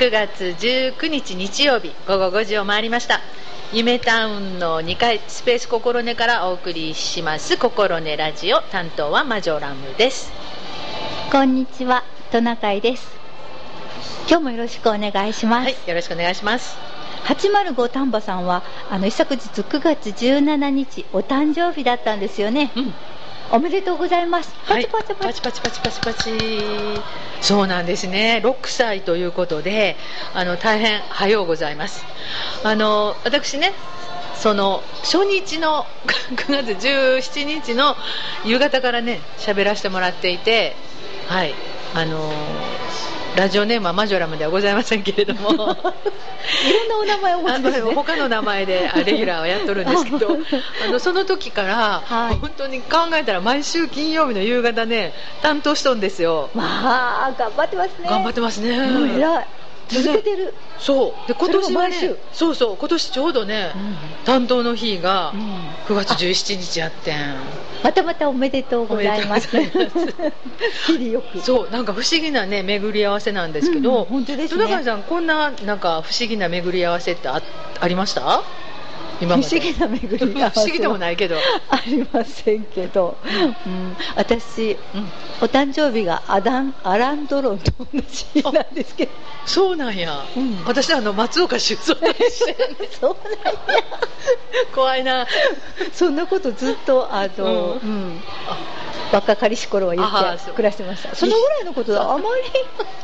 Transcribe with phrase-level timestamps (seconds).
[0.00, 3.20] 9月19日日曜日午後5時を回りました。
[3.74, 7.58] 夢タウンの2階スペース心根からお送りします。
[7.58, 10.32] 心根ラジオ担当はマジョラムです。
[11.30, 12.02] こんにちは
[12.32, 13.12] トナカイです。
[14.26, 16.78] 今日もよろしくお願いします、はいよろしくお願いします。
[17.24, 22.94] 805丹波さんはあの一昨日9月17日お誕生日だったんですよね、うん
[23.52, 24.54] おめでとうございます。
[24.64, 24.86] はい。
[24.86, 26.30] パチパチパチ、パチパチパチパチ。
[27.40, 28.40] そうなんですね。
[28.44, 29.96] 6歳ということで
[30.34, 32.04] あの大変早うございます。
[32.62, 33.72] あの私ね
[34.36, 35.84] その初日の
[36.36, 37.96] 9月17日の
[38.44, 40.76] 夕方からね喋らせてもらっていて
[41.28, 41.54] はい。
[41.92, 42.32] あの
[43.36, 45.50] ラジオネームはマジョラムではございませんけれども。
[45.52, 45.68] いろん
[46.88, 47.88] なお名前をお持あちですね。
[47.88, 50.36] の他の名前であレギュラーをやっとるんですけど。
[50.86, 52.34] あのその時から、はい。
[52.36, 56.50] 本当に考えたら毎週金曜日の夕方ね担当しとんですよ。
[56.54, 58.08] まあ頑張ってますね。
[58.08, 58.68] 頑張ってますね。
[59.16, 59.46] 偉い
[59.90, 61.28] 続けてる、そう。
[61.28, 62.16] で今年はね週。
[62.32, 62.76] そうそう。
[62.76, 63.72] 今年ちょうどね、
[64.24, 65.70] 担当の日がうん。
[65.88, 67.36] 9月17日やってん。
[67.82, 69.48] またまたおめでとうございます。
[71.42, 71.70] そう。
[71.70, 74.04] なんか不思議なね巡り合わせなんですけど、うん。
[74.06, 74.84] 本当ですね。
[74.84, 77.42] さんこんななんか不思議な巡り合わせってあ
[77.80, 78.42] ありました？
[79.20, 81.36] 今不思議な巡り合わせ不思議でもないけど、
[81.68, 83.16] ありませんけど、
[83.66, 85.08] うん、私うん。
[85.42, 89.12] お誕生日がアダンアラン・ドロンと同じなんですけど。
[89.46, 90.64] そうなんや、うん。
[90.64, 93.80] 私あの松岡修造 そうなんや。
[94.74, 95.26] 怖いな。
[95.92, 98.20] そんなことずっとあの、ううん。
[99.12, 101.14] 若かりし頃は言って暮らしてました。
[101.14, 102.24] そのぐらいのことはあま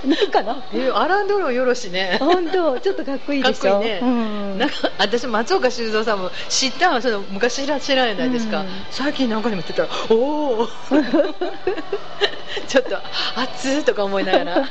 [0.04, 0.64] りないかな。
[0.72, 2.18] えアランドロンよろしね。
[2.20, 2.78] 本当。
[2.78, 3.72] ちょっとかっこいいでしょ。
[3.72, 3.98] かっこいいね。
[4.02, 4.58] うん。
[4.58, 8.66] なんか私松岡修造さんも知ったのはその昔知ら知らないですか、うん。
[8.90, 10.68] 最近なんかにも言ってたらおお
[12.66, 12.96] ちょっと
[13.36, 14.68] 熱いとか思いながら。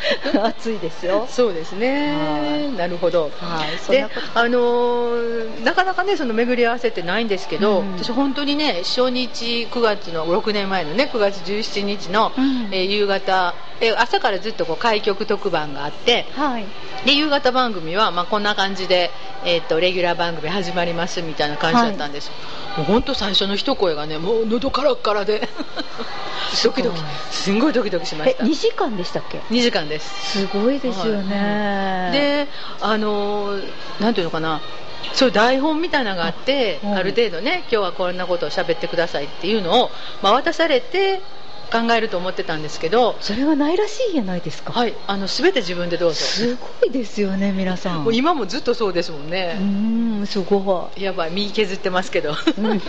[0.48, 1.28] 暑いですよ。
[1.30, 2.70] そうですね。
[2.76, 3.32] なるほど。
[3.40, 3.92] はい。
[3.92, 7.94] であのーなかなかねその巡り合わせってないんですけど、うん。
[7.98, 12.74] 私本当にね初日9月の6年前のね9月17日の、うん。
[12.74, 16.66] えー夕方、えー朝からずっとこう開局特番があってはい。
[17.06, 19.12] で夕方番組は、まあ、こんな感じで、
[19.46, 22.32] えー、とレギュラー番組始まりますみたいな感じだったんです、
[22.78, 25.48] もう本当最初の一声がねもう喉からっからで
[26.64, 26.98] ドキドキ
[27.32, 28.44] すんごいドキドキしまえした。
[28.44, 30.40] 2時間でしたっけ？2時間です。
[30.40, 32.48] すごいですよね、で
[32.82, 34.62] あのーなんていうのかな。
[35.14, 41.22] そういう台本みたいなのがあって、うんある程度ね今日はこんなことを喋ってくださいっていうのを、まあ、渡されて
[41.72, 46.16] 考えると思ってたんですけどそれはないらしいじゃないですか、はいあの全て自分でどうぞ。
[46.16, 48.04] すごいですよね皆さん。
[48.04, 52.32] もう今もずっとそうですもんうね、ーんすごやばい身削ってますけど。
[52.32, 52.82] い、うん、いい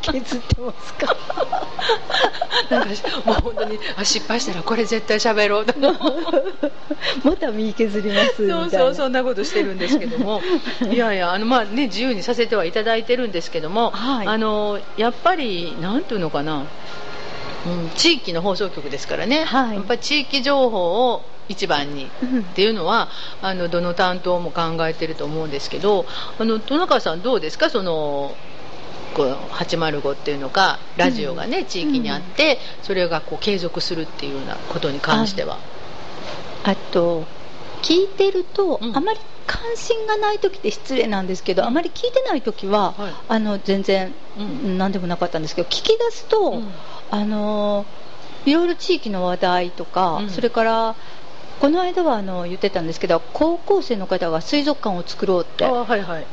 [0.00, 1.16] 削ってますか。
[2.70, 2.88] なんか
[3.24, 5.66] もう本当にあ失敗したらこれ絶対喋ろう。
[5.66, 5.74] と
[7.24, 8.70] また身削りますみたいな。
[8.70, 10.40] そうそうそんなことしてるんですけども。
[10.90, 14.26] いやいやあのまあね自由にさせてはいただいてるんですけども、はい。
[14.26, 16.64] あのやっぱりなんていうのかな、
[17.66, 19.76] うん、地域の放送局ですからね、はい。
[19.76, 22.10] やっぱり地域情報を一番に。
[22.22, 22.40] うん。
[22.40, 23.08] っていうのは
[23.40, 26.06] あのどの担当も考えてると思うんですけど
[26.38, 27.70] あの戸中さんどうですか？
[27.70, 28.34] その
[29.14, 35.58] こう805っていうのがラジオがね、地域にあって、それがこう継続するっていうようなことに関しては。
[36.64, 37.26] あと
[37.82, 38.96] 聞いてると、うん。
[38.96, 43.12] あまり関心がない時って失礼なんですけど、あまり聞いてない時は、はい。
[43.28, 44.78] あの全然、うん。
[44.78, 46.72] 何でもなかったんですけど聞き出すと、うん。
[47.10, 47.84] あの
[48.46, 50.30] いろいろ地域の話題とか、うん。
[50.30, 50.96] それから
[51.62, 55.64] この間はあの言ってたんですけど高校生の方が水族館を作ろうって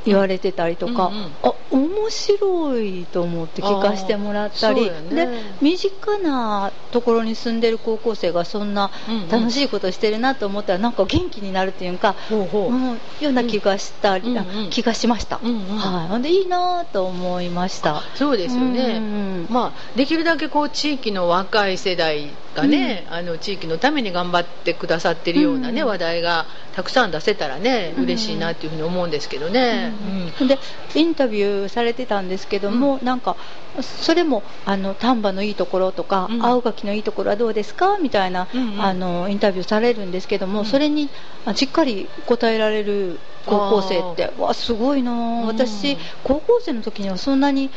[0.04, 1.12] 言われてたりとか、
[1.44, 4.92] あ面白いと思って聞かせてもらったり、ね。
[5.12, 5.28] で
[5.62, 8.90] 身近なところに住んでる高校生がそんな
[9.30, 14.36] 楽しいことしてるなと思ったらなんか元気になるっていうか、ほうん、ような気がしたり、
[14.72, 18.02] 気がしました、はい、でいいなと思いました。
[18.16, 25.88] そうですよね、うんまあ、できるだけこう地域の若い世代がね、あの地域のために頑張ってくださってるような、ねうん。
[25.88, 26.46] 話題が
[26.76, 28.04] たくさん出せたらねうん。
[28.04, 29.94] 嬉しいなっていうふうに思うんですけどね。
[30.40, 30.48] うん。
[30.48, 30.58] で
[30.96, 33.36] インタビューされてたんですけども、なんか
[33.82, 36.46] それもあの丹波のいいところとか、うん。
[36.46, 37.98] 青垣のいいところはどうですか？
[37.98, 38.82] みたいな、うんうん。
[38.82, 40.66] あのインタビューされるんですけども、うん。
[40.66, 41.10] それに
[41.46, 45.12] あしっかり答えられる高校生ってわすごいな
[45.46, 47.72] 私高校生の時にはそんなに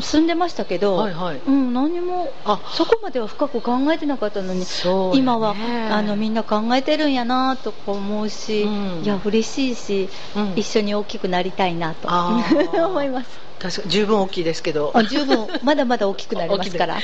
[0.00, 1.40] 住んでましたけど、はいはい。
[1.46, 2.60] うん、何もあ。
[2.74, 4.66] そこまでは深く考えてなかったのに、ね。
[5.14, 5.54] 今は
[5.90, 9.02] あのみんな考えてるんやなとか思うし、うん。
[9.02, 10.52] いや嬉しいし、うん。
[10.56, 12.08] 一緒に大きくなりたいなと
[12.86, 13.42] 思います。
[13.58, 14.90] 確か十分大きいですけど。
[14.94, 16.98] あ十分まだまだ大きくなりますから、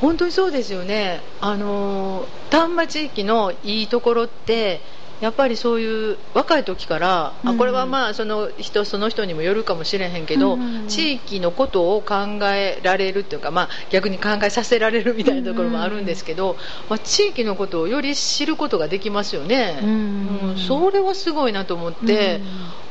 [0.00, 1.20] 本当にそうですよね。
[1.40, 4.80] あのー丹波地域のいいところって
[5.20, 7.58] やっぱりそういう若い時から、あうん。
[7.58, 10.88] これはまあその人その人にもよるかもしれへんけど、うん。
[10.88, 16.56] 地域のことを考えられるっていうか、まあ、逆に考えさせられるみたいなところもあるんですけど、
[16.88, 20.50] まあ、地域のことをより知ることができますよね、うん。
[20.50, 20.58] うん。
[20.58, 22.40] それはすごいなと思って、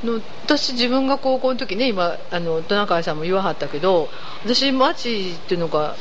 [0.04, 4.10] の私自分が高校の時ね今あのトナカイさんも言わはったけど
[4.44, 5.96] 私町っていうのが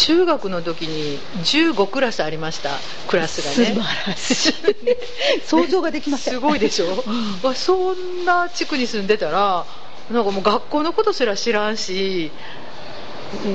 [0.00, 2.70] 中学の時に15クラスありました
[3.06, 3.74] クラスがね。
[3.74, 4.54] 素晴らしい。
[5.44, 6.34] 想像ができません。
[6.34, 7.04] すごいでしょ、
[7.42, 9.66] わそんな地区に住んでたら
[10.10, 12.32] なんかもう学校のことすら知らんし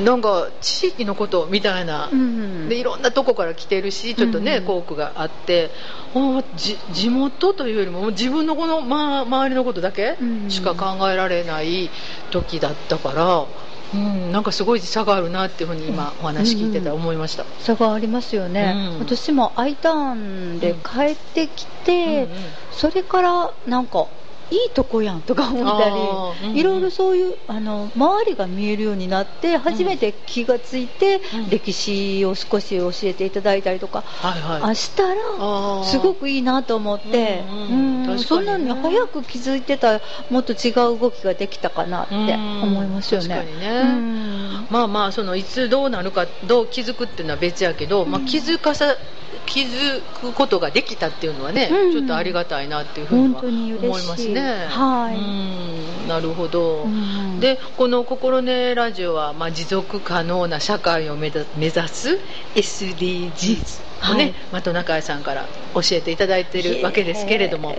[0.05, 5.71] なんか地域のことみたいな、うんでいろんなとこから来てるしちょっとね、うん校区があって。
[6.17, 10.49] あじ地元というよりも自分のこの、ま、周りのことだけうん。
[10.49, 11.89] しか考えられない
[12.31, 13.45] 時だったから、
[13.93, 18.99] うん、なんかすごい差があるなっていうふうに今お話聞いてたら思いました、差がありますよね、うん。
[18.99, 22.37] 私も I ターンで帰ってきて、うんうん。
[22.71, 24.07] それからなんか
[24.51, 31.49] いいとこやんとか思ったりいろいろそういうあの周りが見えるようになって初めて気がついて、うん。
[31.49, 43.45] 歴史を少し教えていただいたりとか、あしたらすごくいいなと思って、うんそんなに早く気づいてたらもっと違う動きができたかなって思いますよね。
[44.69, 48.95] まあまあそのいつどうなるかどう気づくっていうのは別やけど、まあ、気づかさ
[49.45, 51.91] 気づくことができたっていうのはね、うん。
[51.91, 54.67] ちょっとありがたいなっていうふうには思いますね。
[54.67, 55.15] はい。
[55.15, 56.07] うん。
[56.07, 56.83] なるほど。
[56.83, 57.39] うん。
[57.39, 61.45] でこの「心根ラジオは」まあ、持続可能な社会を目指
[61.89, 62.19] す
[62.55, 64.33] SDGs をね、はい。
[64.51, 67.75] まあ、トナカイさんから教えていただいてるわけですけれども、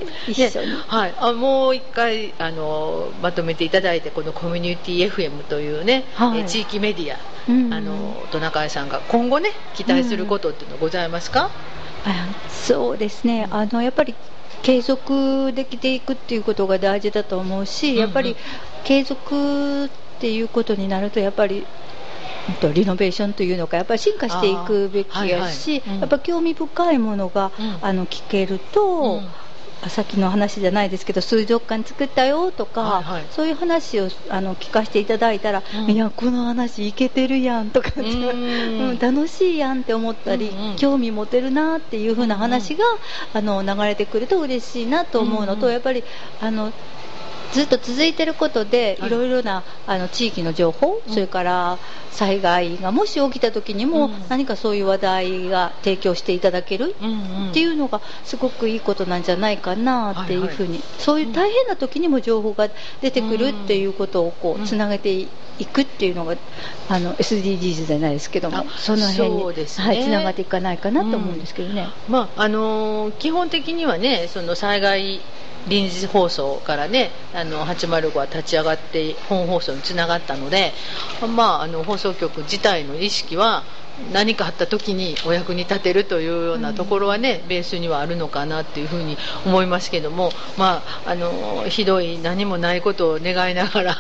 [0.87, 6.41] はい、あもう一回あのまとめていただいてこのコミュニティ FM というね、はい。
[6.41, 7.19] え地域メディア、
[7.49, 7.73] うん。
[7.73, 11.51] あのトナカイさんが今後ね期待することっていうのはございますか、
[12.05, 14.15] あそうですね、あのやっぱり
[14.63, 18.01] 継続できていくっていうことが大事だと思うし、うんうん。
[18.01, 18.37] やっぱり
[18.85, 19.89] 継続っ
[20.21, 21.61] ていうことになると、やっぱり。
[21.61, 21.65] うん
[22.61, 25.95] とリノベーションというのかやっぱり進化していくべきやし、はいはい。
[25.95, 26.01] うん。
[26.01, 27.79] やっぱ興味深いものが、うん。
[27.83, 29.46] あの聞けると、あ
[29.89, 33.25] さっきの話じゃないですけど水族館作ったよとか、はいはい。
[33.31, 35.91] そういう話をあの聞かせていただいたら、うん。
[35.91, 38.07] いやこの話いけてるやんとか、うん。
[38.91, 40.77] うん楽しいやんって思ったり、うんうん。
[40.77, 42.85] 興味持てるなっていう風な話が、
[43.33, 45.73] あの流れてくると嬉しいなと思うのと、うんうん。
[45.73, 46.05] やっぱり
[46.41, 46.73] あの
[47.53, 49.09] ずっと続いてることで、はい。
[49.09, 51.13] いろいろなあの地域の情報、うん。
[51.13, 51.79] それから
[52.11, 54.13] 災害がもし起きた時にも、うん。
[54.29, 56.95] 何かそういう話題が提供していただける
[57.51, 62.69] っていうのがすごくいいことなんじゃないかなっていうふうに、はいそういう大変な時にも情報が
[63.01, 65.29] 出てくるっていうことをこうつなげてい
[65.67, 66.37] くっていうのが
[66.89, 69.67] あの SDGs じゃないですけどもあその辺にね。
[69.77, 71.89] はい、つながっていかないかなと思うんですけどね。
[72.09, 75.21] まああのー基本的にはねその災害
[75.69, 80.73] 臨時放送からねあの805は立ち上がって本放送につながったので、
[81.35, 83.65] まあ、あの放送局自体の意識は
[84.13, 89.17] 何かあった時にお役に立てるというようなところはね、ベースにはあるのかなっていうふうに
[89.47, 93.97] 思いますけども、まあ、あのひどい何もないことを願いながら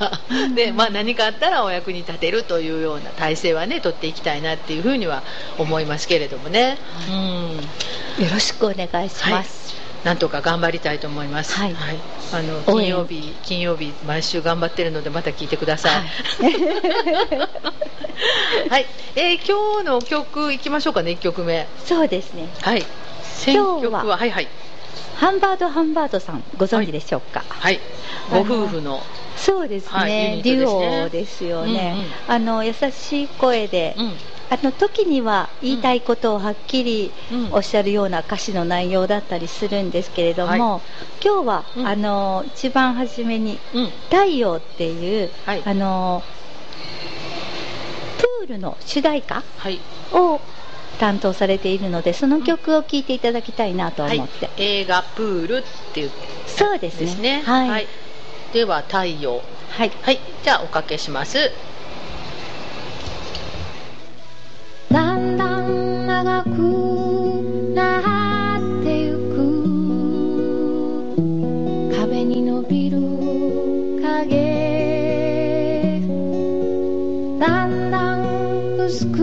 [0.55, 5.23] で、まあ、何かあったらお役に立てるというような体制はね取っていきたいなっていうふうには
[5.59, 6.77] 思いますけれどもね。
[7.09, 9.86] うんよろしくお願いします。
[10.07, 11.53] なんとか頑張りたいと思います。
[11.57, 11.75] はい
[12.33, 15.93] あの応援金曜日金曜日毎週頑張ってるのでまた聞いてください。
[18.71, 18.87] はい、
[19.17, 21.67] えー今日の曲いきましょうかね一曲目。
[21.85, 22.49] そうですね。
[22.63, 22.85] はい。
[23.25, 24.49] 選今日は曲ははいはい
[25.17, 27.43] ハンバードハンバードさんご存知でしょうか？
[27.49, 27.81] はい。
[28.31, 29.03] ご夫婦の
[29.37, 34.13] そうですね、はいユデュオですよね、うんうんあの優しい声で、うん
[34.49, 37.53] あの時には言いたいことをはっきりうん。
[37.53, 40.61] おっしゃるような歌詞の内容だったりするんですけれども、はい。
[41.25, 41.87] 今日は、うん。
[41.87, 45.63] あの一番初めにうん「太陽」っていう、はい。
[45.65, 46.23] あの
[48.19, 49.81] プールの主題歌はい。
[50.13, 50.41] を
[50.99, 55.63] 担当されているのでその曲を聴いていただきたいなとはい思って、映画プールっ
[55.93, 56.11] ていう
[56.47, 57.07] そうですね。
[57.07, 57.43] ですね。
[57.45, 57.87] はい。
[58.53, 59.43] では太陽。
[59.71, 59.93] はい。
[60.03, 60.21] はい。
[60.43, 61.51] じゃあおかけします。
[66.27, 66.49] 長く
[67.73, 69.37] なってゆく。
[71.97, 72.99] 壁に伸びる
[74.03, 74.41] 影。
[77.39, 78.21] だんだん
[78.77, 79.19] 薄く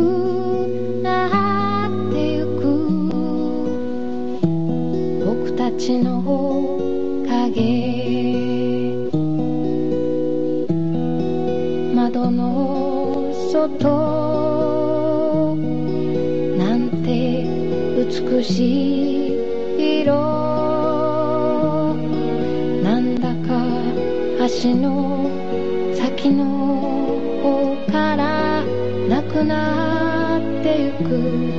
[1.04, 2.64] なってゆく。
[5.26, 6.24] 僕たちの
[7.28, 7.60] 影。
[11.94, 14.23] 窓の外。
[18.22, 20.14] 美しい色。
[22.84, 23.66] なんだか
[24.62, 25.32] 橋の
[25.96, 26.46] 先の
[27.42, 28.64] 方から
[29.10, 31.53] なくなってゆく。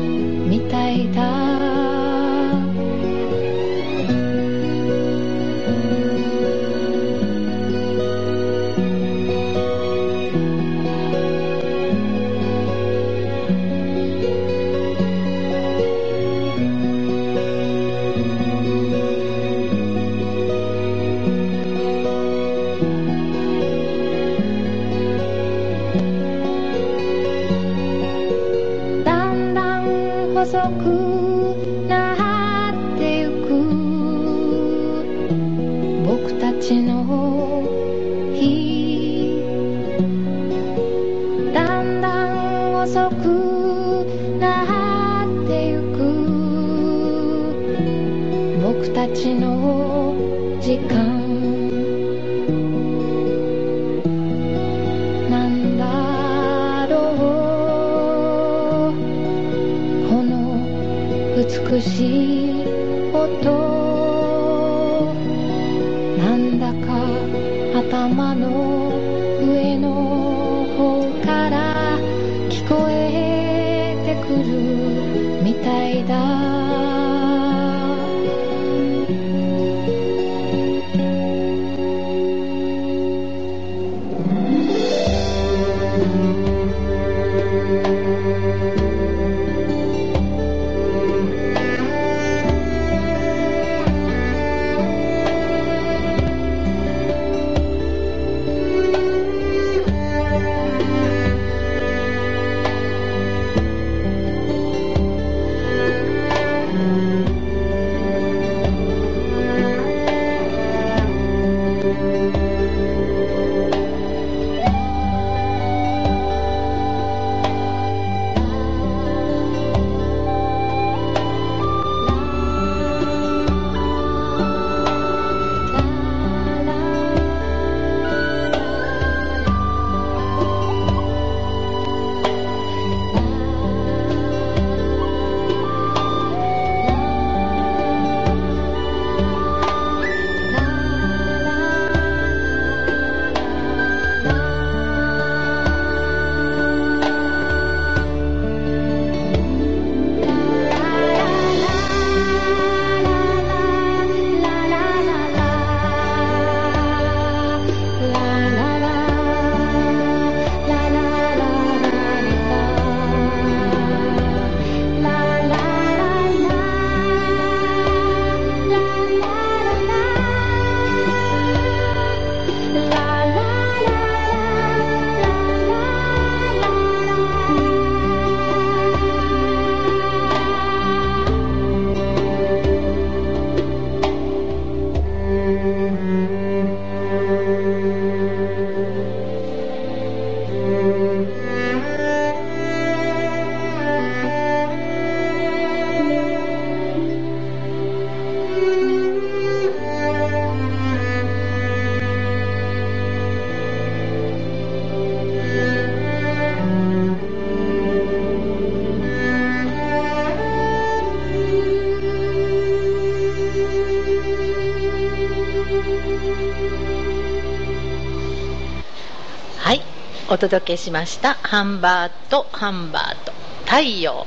[220.30, 223.32] お届けしましたハンバートハンバート。
[223.66, 224.26] 太陽。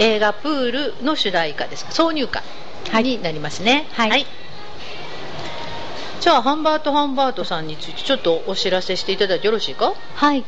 [0.00, 2.42] 映画プールの主題歌です挿入歌
[3.00, 3.86] になりますね。
[3.92, 4.26] はい。
[6.20, 9.94] じゃあハンバートハンバートさんについてちょっとお知らせしていただいてよろしいか？
[10.16, 10.44] はい。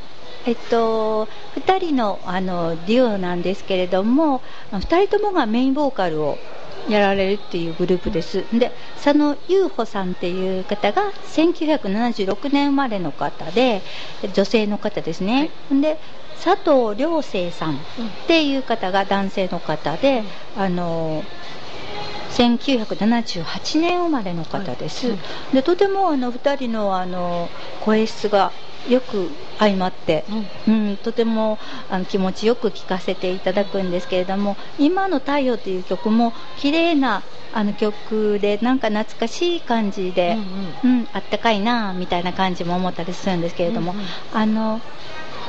[0.46, 6.38] えっと、2人のあのデュオなんですけれども、2人ともがメインボーカルを
[6.88, 8.44] やられるっていうグループです。
[8.52, 11.02] で、佐野優穂さんっていう方が
[11.34, 13.82] 1976年生まれの方で、
[14.32, 15.50] 女性の方ですね。
[15.70, 15.98] で、
[16.42, 17.78] 佐藤良生さんっ
[18.26, 20.22] ていう方が男性の方で、
[20.56, 21.22] あの、
[22.38, 25.18] 1978年生まれの方です、はい。
[25.56, 27.48] でとてもあの2人のあの
[27.84, 28.52] 声質が
[28.88, 29.28] よく
[29.58, 30.24] 相まって、
[30.68, 30.96] うん。
[30.98, 31.58] とても
[31.90, 40.36] あの気持ちよく聴かせていただくんですけれども今の「太陽」っていう曲も綺麗なあの曲でなんか懐かしい感じで、
[40.84, 44.06] うんあったかいなみたいな感じも思ったりするんですけれども、うんうん。
[44.32, 44.80] あの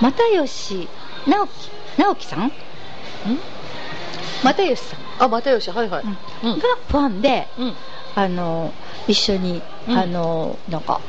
[0.02, 0.88] 又吉
[1.28, 1.52] 直樹
[1.98, 2.52] 直樹さん？
[4.44, 5.00] 又吉さん。
[5.20, 6.12] あ又吉はいはい、が
[6.88, 7.70] ファンで、うん。
[8.16, 8.74] ああの
[9.08, 9.98] 一緒に、うん。
[9.98, 11.02] あのなんか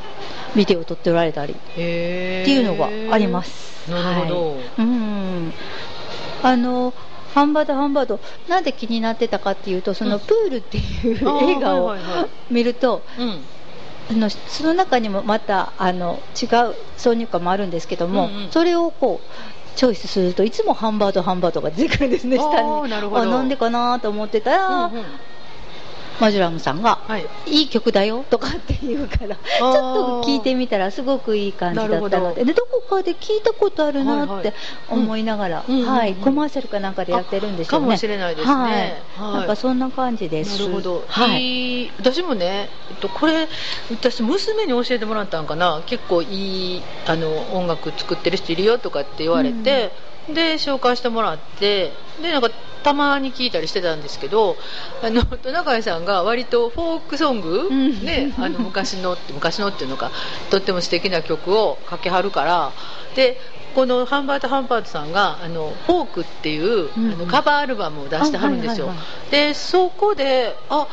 [0.55, 3.89] ビデオを撮っておられたりっていうのがあります。
[3.89, 4.59] なるほど、はい。
[4.79, 5.53] うん。
[6.43, 6.93] あの、
[7.33, 10.21] ハンバードハンバード、なんで気になってたかっていうと、そのうん。
[10.21, 10.81] プールってい
[11.13, 12.29] うあー映画をはいはいはい。
[12.49, 13.43] 見ると、うん。
[14.09, 16.49] あのその中にもまたあの違う
[16.97, 18.51] 挿入歌もあるんですけども、うんうん。
[18.51, 22.93] それをこうチョイスするといつもハンバードハンバードが出てくるんですね下に。
[22.93, 25.03] あなんでかなと思ってたら、うんうん
[26.19, 27.27] マジュラムさんがはい。
[27.47, 34.53] いい曲だよとかって言うからちょっと聞いてみたらすごくいい感じだったのででどこかで聞いたことあるなって
[34.89, 37.85] 思いながら、はい、コマーシャルかなんかでやってるんですよね。
[37.85, 38.53] かもしれないですね。
[38.53, 38.71] はい。
[38.71, 39.33] はい。
[39.39, 40.59] なんかそんな感じです。
[40.59, 41.91] なるほど、はい。
[41.97, 43.47] 私もね、えっと、これ
[43.89, 45.81] 私娘に教えてもらったんかな。
[45.85, 49.91] 結構いいあの音楽作ってる人いるよとかって言われて、
[50.27, 51.91] で紹介してもらって
[52.21, 52.49] でなんか
[52.83, 54.57] たまに聞いたりしてたんですけど
[55.01, 58.05] あのトナカイさんが割とフォークソング、ん。
[58.05, 60.11] ね、あの昔のって昔のっていうのか
[60.49, 62.71] とっても素敵な曲をかけはるから
[63.15, 63.37] で
[63.75, 70.87] このハンバート・ハンバートさんがあのフォークっていう、うんあのカバーアルバムを出してはるんですよ、あはいはいはでそこであ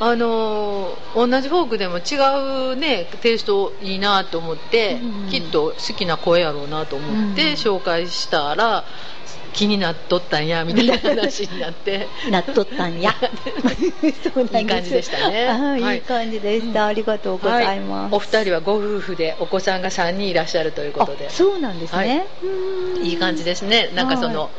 [0.00, 7.52] あのー同じフォークでも違うねテイストいいなと思って、うんきっと好きな声やろうなと思ってうん。
[7.52, 8.84] 紹介したら、
[9.52, 12.08] 気になっとったんやみたいな話になって。
[12.30, 13.14] なっとったんや。
[14.58, 15.46] いい感じでしたね。
[15.46, 15.96] は いはい。
[15.96, 21.26] いい感じでした、ありがとうございます、お二人はご夫婦でお子さんが3人いらっしゃるということで。
[21.26, 22.26] あそうなんですね、
[22.98, 23.08] はい。
[23.08, 23.90] いい感じですね。
[23.94, 24.50] なんかその、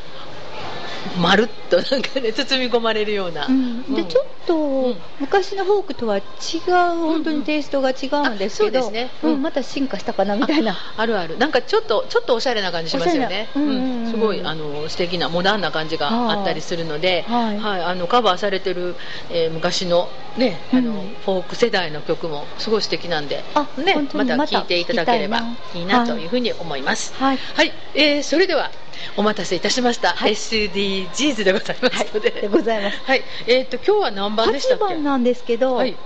[1.19, 3.93] まるっとなんかね包み込まれるような、うん。
[3.93, 4.07] でうん。
[4.07, 4.55] ちょっと、
[4.89, 4.97] ん。
[5.19, 6.23] 昔のフォークとは違う
[6.71, 9.11] 本当にテイストが違うんですけど、ね。
[9.23, 9.33] うん。
[9.33, 10.75] うんまた進化したかなみたいな。
[10.97, 11.37] あるある。
[11.37, 13.49] なんかちょっとちょっとおしゃれな感じしますよね。
[13.55, 17.59] うんすごいあの素敵なモダンな感じがあったりするので、はい。
[17.59, 18.95] あのカバーされてる、
[19.29, 25.41] えー昔のねあの、うんフォーク世代の曲もすごい素敵なんであねまた聴いていただければ
[25.73, 27.13] いいなというふうに思います。
[27.15, 27.37] はい。
[27.37, 28.71] はい、えーそれでは
[29.17, 30.33] お待たせいたしました、はい。
[30.33, 32.97] SDGs でございますので、でございます。
[33.03, 35.97] はい、えっ、と今日は何番でしたっ8け番なんですけど、はい、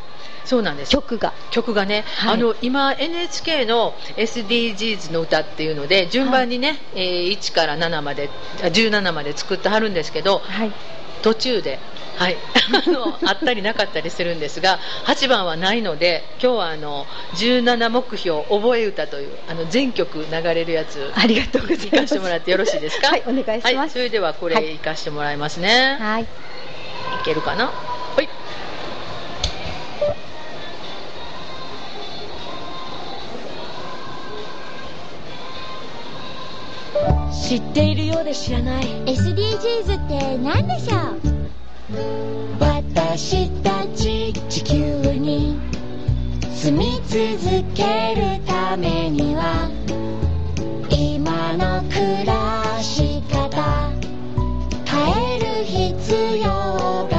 [0.45, 0.91] そうなんです。
[0.91, 1.33] 曲が。
[1.51, 2.33] 曲がね、はい。
[2.35, 8.29] あの今 NHK の SDGs の歌っていうので順番にね、えー1から7まで
[8.61, 10.71] あ17まで作ってはるんですけどはい
[11.21, 11.79] 途中で、
[12.17, 12.37] はい、
[12.87, 21.87] あのあったりなかったりするんですが8番はないので今日はあの17目標覚え歌というあの全曲流れるやつありがとうございます。
[21.89, 23.09] 行かしてもらってよろしいですか？
[23.09, 23.75] はいお願いします。
[23.75, 24.73] はい、それではこれはい。
[24.73, 26.23] 行かしてもらいますね、はい。
[26.23, 26.27] い、
[27.25, 27.71] けるかな？
[37.31, 38.83] 知っているようで知らない。
[39.05, 41.37] SDGs って何でしょう？
[42.59, 44.75] 私たち地球
[45.13, 45.57] に
[46.53, 49.69] 住み続けるためには
[50.89, 53.89] 今の暮らし方
[54.85, 57.16] 変える必要が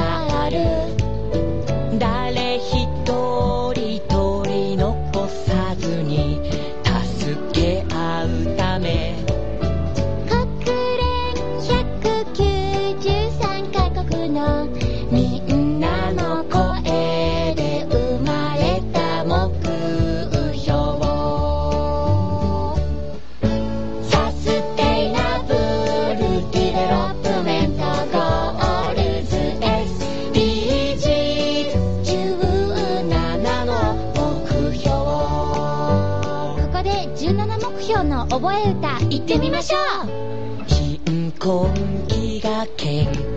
[39.59, 40.63] ましょう。
[40.67, 41.73] 貧困
[42.07, 43.28] 飢餓健康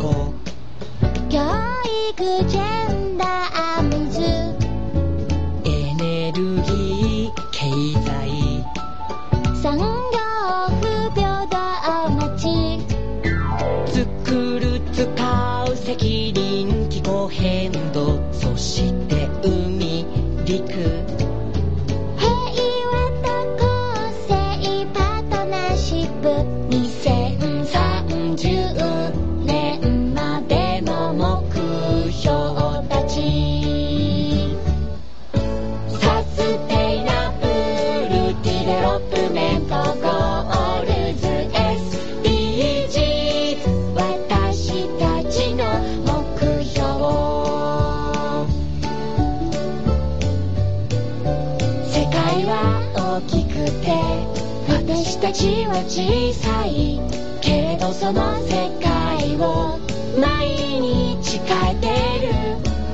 [55.89, 57.01] 小さい
[57.41, 59.79] けれどその世界を
[60.19, 60.49] 毎
[60.81, 62.33] 日変えてる。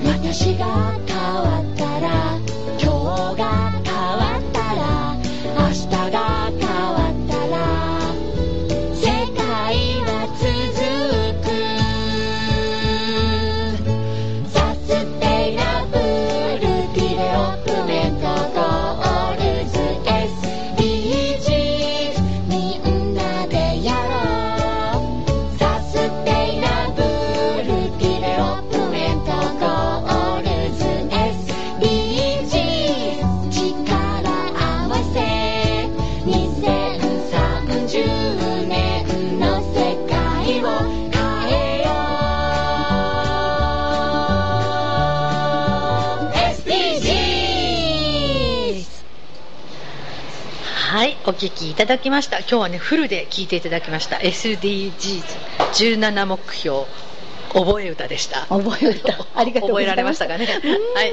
[0.04, 1.57] 私が変わ
[51.28, 52.38] お聞きいただきました。
[52.38, 54.16] 今日はねフルで聞いていただきました。
[54.16, 56.86] SDGs17 目標。
[57.52, 58.46] 覚え歌でした。
[58.46, 59.14] 覚え歌。
[59.34, 60.46] ありがとうございました覚えられましたかね。
[60.46, 60.52] は
[61.04, 61.12] い。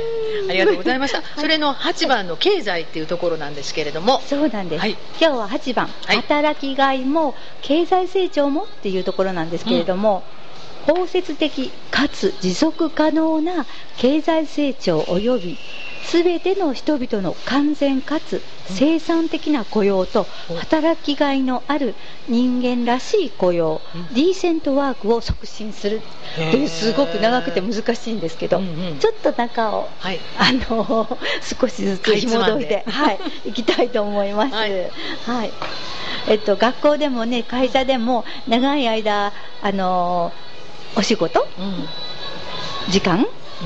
[0.49, 4.21] ありがとうございました、それの8番の経済っていうところなんですけれども。
[4.21, 4.91] そうなんです、はい。
[5.19, 6.15] 今日は8番、はい。
[6.15, 10.23] 働きがいも経済成長もっていうところなんですけれども、
[10.85, 13.65] 包摂的かつ持続可能な
[13.97, 15.57] 経済成長及び
[16.03, 20.55] すべての人々の完全かつ生産的な雇用とうん。
[20.57, 21.95] 働きがいのある
[22.27, 24.07] 人間らしい雇用、うん。
[24.13, 26.01] ディーセントワークを促進する。
[26.35, 28.61] というすごく長くて難しいんですけど、
[28.99, 30.19] ちょっと中をはい。
[30.37, 31.17] あの
[31.59, 34.53] 少しずつ紐解いて、かはい、いきたいと思います。
[34.53, 34.71] ははい
[35.49, 35.51] い、
[36.27, 40.31] えっと学校でもね会社でも長い間あの
[40.95, 41.47] お仕事？
[41.57, 41.87] うん。
[42.91, 43.25] 時間、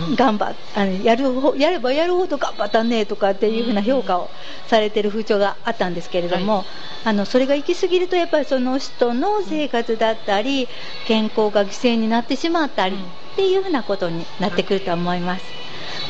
[0.09, 0.15] うん。
[0.15, 4.29] 頑張っあのやるほやればやるほど頑張ったねとかっていうふうな評価を
[4.67, 6.65] されてる風潮があったんですけれども、は
[7.05, 10.67] あのそれが行き過ぎるとやっぱりその人の生活だったり
[11.07, 13.01] 健康が犠牲になってしまったりうん。
[13.01, 13.05] っ
[13.35, 15.45] ていうふうなことになってくると思います。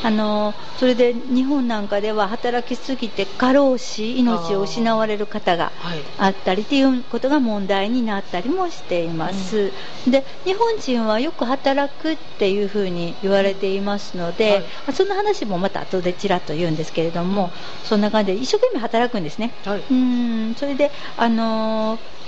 [0.04, 6.00] あのそれで日本なんかでは働きすぎて過労死命を失われる方がはい。
[6.18, 9.72] あったりっていうことが問題になったりもしています、
[10.08, 14.62] で日本人はよく働くっていうふうに言われていますので、はい。
[14.62, 17.52] まあその話もまた後でちらっと言うんですけれども、
[17.86, 19.54] そんな感じで一生懸命働くんですね。
[19.65, 19.84] はい。
[19.89, 22.19] うんそれであのー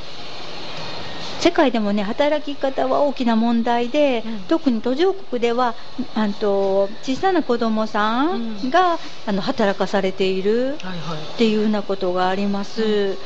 [1.41, 4.41] 世界でもね働き方は大きな問題で、うん。
[4.43, 5.75] 特に途上国では
[6.13, 11.17] あんと小さな子供さんが、あの働かされているはいはい。
[11.33, 13.17] っていうようなことがあります。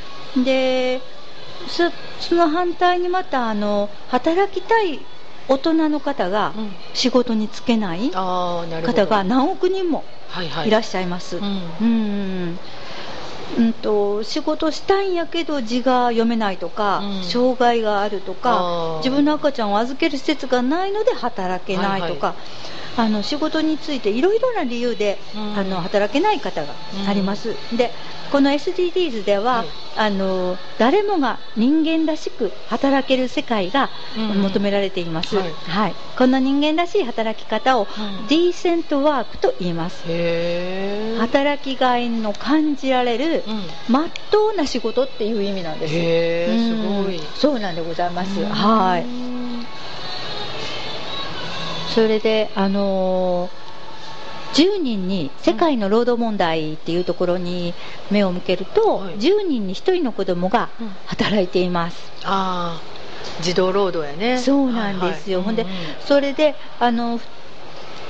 [0.45, 1.01] で
[1.67, 5.05] そその反対にまたあの働きたい
[5.49, 6.71] 大人の方がうん。
[6.93, 10.69] 仕事に就けない方が何億人もはいはい。
[10.69, 11.37] いらっしゃいます。
[11.37, 11.43] うん。
[11.81, 12.59] うん
[13.57, 17.23] うんと仕事したいんやけど字が読めないとか、うん。
[17.23, 18.97] 障害があるとあかー。
[18.97, 22.35] 自分の赤ちゃんを預ける施設がないので働けないとか、
[22.97, 25.55] あの仕事についていろいろな理由で、うん。
[25.57, 26.75] あの働けない方が
[27.07, 27.91] あります、で
[28.31, 29.67] この SDGs では、はい。
[29.97, 35.53] あの誰もが人間らしく働ける世界がうん求められています、はい。
[35.53, 37.87] はい、この人間らしい働き方を、ん
[38.27, 40.03] ディーセントワークと言います。
[41.17, 43.93] 働きがいの感じられるうん。
[43.93, 45.93] まっとうな仕事っていう意味なんです。
[45.95, 45.97] へ
[46.49, 47.03] えすうん。
[47.05, 48.41] ごいそうなんでございます。
[48.41, 48.49] うん。
[48.49, 49.05] はい
[51.95, 53.65] それであのー
[54.53, 57.73] 10人に世界の労働問題っていうところに
[58.09, 59.19] 目を向けると、はい。
[59.19, 60.89] 10人に1人の子供がうん。
[61.07, 64.37] 働いています、ああ児童労働やね。
[64.37, 65.71] そうなんですよ、ほんではい。
[65.71, 65.95] はいうんうん。
[66.07, 67.19] それであの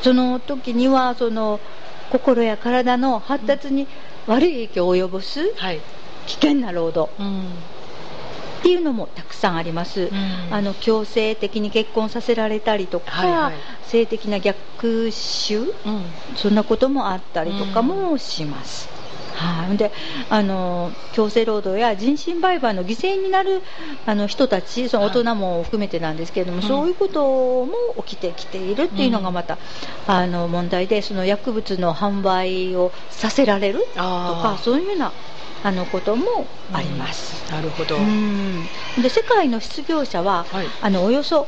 [0.04, 1.60] その時にはその
[2.12, 3.88] 心や体の発達に
[4.28, 5.82] 悪い影響を及ぼすはい。
[6.28, 7.12] 危険な労働。
[7.19, 7.48] うん
[8.65, 10.10] っていうのもたくさんあります、ん。
[10.49, 13.54] あの強制的に結婚させられたりとか、はいはい。
[13.84, 15.60] 性的な逆襲？
[15.60, 15.71] うん。
[16.36, 18.89] そんなこともあったりとかもします、
[19.36, 19.91] はい、で
[20.30, 23.62] あの強制労働や人身売買の犠牲になる
[24.08, 26.63] あの人たちその大人も含めてなんですけれども、うん。
[26.63, 27.71] そういうことも
[28.04, 29.60] 起きてきているっていうのがまた、
[30.08, 35.12] あの問題でその薬物の販売をさせられるとかあそういうような
[35.65, 37.51] あのこともあります。
[37.51, 37.97] なるほど。
[37.97, 38.67] うん。
[39.01, 40.67] で世界の失業者は、はい。
[40.80, 41.47] あのおよそ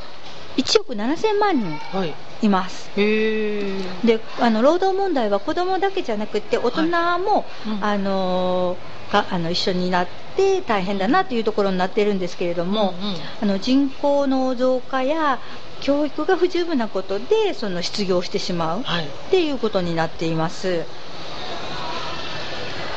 [0.58, 2.15] 1億7000万人はい。
[2.41, 2.89] います。
[2.95, 6.88] へえであの労働問題は子どもだけじゃなくて大人
[7.19, 7.84] も、うん。
[7.86, 8.75] あの
[9.12, 13.15] があの一緒になって大変だなというところになっているんですけれども、うんうん。
[13.43, 15.39] あの人口の増加や
[15.82, 19.06] 教育が不十分なことでその失業してしまうはい。
[19.06, 20.86] っていうことになっています。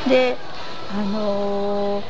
[0.09, 0.35] で
[0.93, 2.03] あのー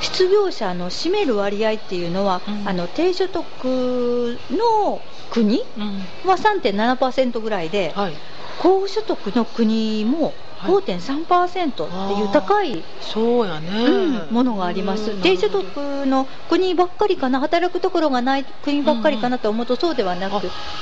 [0.00, 2.68] 失業者の占める割合っていうのは、うん。
[2.68, 6.00] あの低所得の国うん。
[6.28, 8.12] は3.7%ぐらいで、はい。
[8.60, 10.32] 高所得の国もはい
[10.66, 13.84] 5.3%っていう高い、そうやね。
[13.84, 20.40] うんものがあります、低所得の国ばっかりかな、働くところがない国ばっかりかなと思うと、そうではなく、あ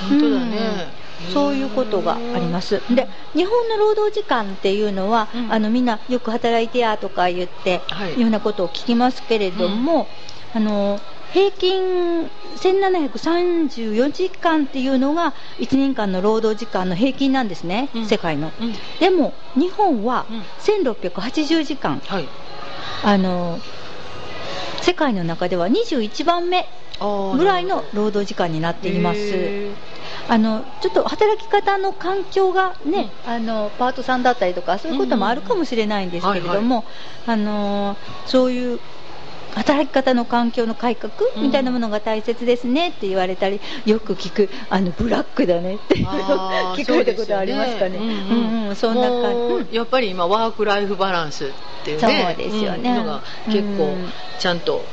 [0.09, 0.57] 本当だね。
[0.95, 2.81] うんそういうことがあります。
[2.95, 5.53] で、日本の労働時間っていうのは、うん。
[5.53, 8.15] あのみんなよく働いてやとか言って、はい。
[8.15, 10.09] いうようなことを聞きますけれども、
[10.55, 10.99] あの
[11.33, 18.07] 平均1734時間っていうのが1年間の労働時間の平均なんですね、うん。
[18.07, 18.53] 世界の。
[18.61, 18.75] うん。
[18.99, 20.41] でも日本はうん。
[20.41, 22.29] 1680時間、はい。
[23.05, 23.59] あの
[24.83, 26.69] 世界の中では21番目
[27.01, 29.21] ぐらいの労働時間になっています。
[29.21, 29.73] へ
[30.29, 36.85] あのちょっと働き方の環境がね、あのパートさんだったりとかそういうこともあるかもしれないんですけれども、
[37.27, 38.81] あのそういう
[39.55, 47.99] 働き方の環境の改革みたいなものが大切ですねって言われたり、よく聞くあのブラックだねって 聞かれたことありますかね。
[47.99, 49.77] そううんうんそんな感じ。
[49.77, 51.49] やっぱり今ワークライフバランスっ
[51.85, 52.91] ていうねそうですよね。
[52.91, 54.13] うんのが結構うん。
[54.39, 54.85] ちゃんと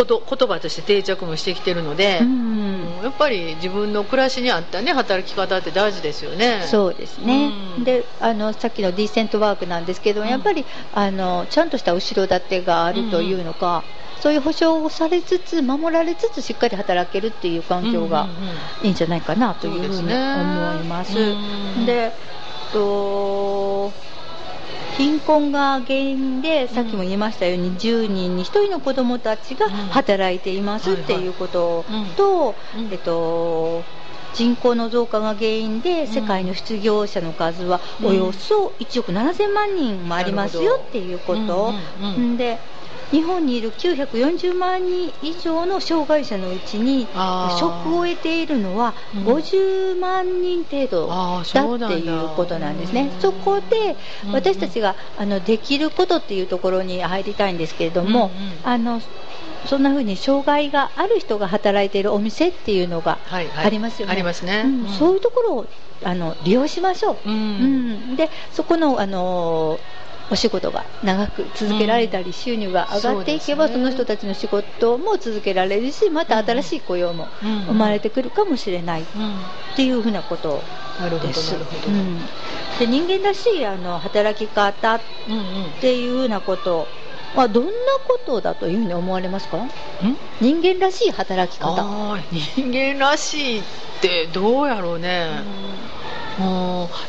[0.00, 3.00] こと言葉として定着もしてきてるので、うん。
[3.02, 6.64] やっぱり自分の暮らしに合ったね働き方って大事ですよね。
[6.66, 7.84] そうですね、うん。
[7.84, 10.28] であのさっきのディーセントワークなんですけど、うん。
[10.28, 13.84] やっぱりあのちゃんとした後ろ盾があるというのか、
[14.20, 18.28] そういう保障をされつつ守られつつしっかり働けるっていう環境が
[18.82, 21.18] いいんじゃないかなというふうに思います。
[21.18, 21.22] う
[21.82, 21.86] ん。
[21.86, 22.12] で
[22.72, 23.92] と
[24.96, 31.84] 貧困が原因でさっきも言いましたように、10人に1人の子どもたちが働いていますっていうこと
[32.16, 32.92] と、うん。
[32.92, 33.82] えっと、
[34.34, 38.06] 人口の増加が原因で世界の失業者の数はうん。
[38.08, 41.72] およそ1億7000万人もありますよっていうこと、
[42.36, 42.58] で
[43.10, 47.08] 日本にいる940万人以上の障害者のうちに
[47.58, 49.24] 職を得ているのはうん。
[49.24, 53.12] 50万人程度だだっていうことなんですね。
[53.20, 53.96] そこで
[54.26, 54.32] うん。
[54.32, 58.58] 私たちがあのできることっていうところに入りたいんですけれども、うんうん。
[58.62, 59.02] あの
[59.66, 63.66] そんな風に障害がある人が働いているお店っていうのがはいはい。
[63.66, 64.12] ありますよね。
[64.12, 64.62] ありますね。
[64.64, 64.80] うん。
[64.82, 64.88] うん。
[64.88, 65.66] そういうところを
[66.02, 67.28] あの利用しましょう。
[67.28, 67.34] うん。
[67.34, 67.36] う
[68.12, 68.16] ん。
[68.16, 69.78] でそこのあの
[70.30, 77.64] お仕事が長く続けられたり、収入が上がっていけばそ,、の人たちの仕事も続けられるしまた新しい雇用もうん。
[77.66, 79.34] 生まれてくるかもしれないっうん。
[79.76, 80.62] ていうふうなこと
[81.00, 81.52] なるほどです。
[81.52, 82.18] なるほど、うん。
[82.78, 85.00] で人間らしいあの働き方っ
[85.80, 86.86] ていうふうなこと
[87.34, 87.70] はどんな
[88.06, 89.56] ことだというふうに思われますか？
[89.58, 89.70] ん。
[90.40, 92.16] 人間らしい働き方。
[92.54, 93.62] 人間らしいっ
[94.00, 95.99] てどうやろうね、うん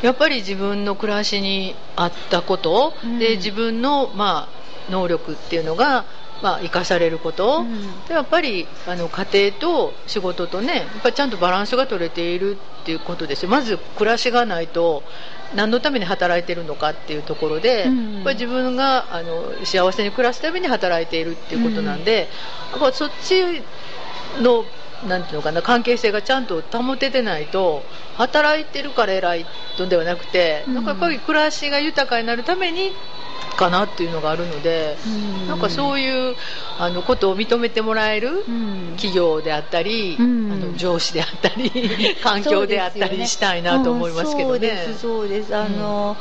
[0.02, 3.20] やっぱり自分の暮らしに合ったこと、うん。
[3.20, 6.06] で自分の、まあ、能力っていうのが、
[6.42, 8.06] まあ、生かされること、うん。
[8.08, 13.50] でやっぱりあの家庭と仕事とねやっぱりちゃんとバランスが取れているっていうことですよ。
[13.50, 15.04] まず暮らしがないと
[15.54, 18.16] 何のために働いてるのかっていうところで、うん。
[18.16, 22.30] やっぱり自分があの幸せに暮らすために働いているっていうことなんで、
[22.72, 23.62] やっぱそっち
[24.42, 24.66] の
[25.08, 27.84] なんていうのかな関係性がちゃんと保ててないと
[28.16, 29.46] 働いてるから偉い
[29.80, 30.74] のではなくて、うん。
[30.76, 32.92] なんかやっぱり暮らしが豊かになるために
[33.58, 35.48] かなっていうのがあるので、うん。
[35.48, 36.36] なんかそういう
[36.80, 38.94] あのことを認めてもらえるうん。
[38.96, 40.52] 企業であったり、うん。
[40.52, 41.72] あの上司であったり
[42.24, 44.58] 環境であったりしたいなと思いますけどね。
[44.58, 45.56] うんそうですそうです。
[45.56, 46.18] あの、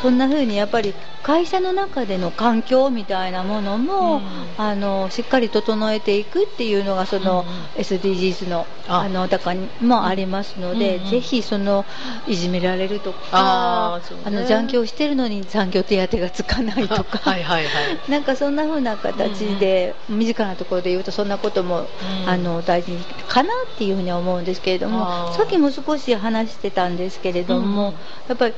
[0.00, 4.22] そんな風にやっぱり会社の中での環境みたいなものも、うん。
[4.58, 7.44] あのしっかり整えていくっていうのがその、
[7.76, 7.82] うん。
[7.82, 9.00] SDGs のあ。
[9.00, 11.10] あの中にもありますので、うんうん。
[11.10, 11.84] ぜひその
[12.26, 17.18] いじめられるとかああの残業してるのに残業手当がつかないとか。
[17.18, 17.70] はいはいは
[18.06, 18.10] い。
[18.10, 21.86] なんかそんな風な形で、身近なところで言うとそんなことも、うん。
[22.28, 22.92] あの大事
[23.28, 27.94] かなっていうふうには思うんですけれどもさっきも少し話してたんですけれども、うん。
[28.28, 28.54] やっぱり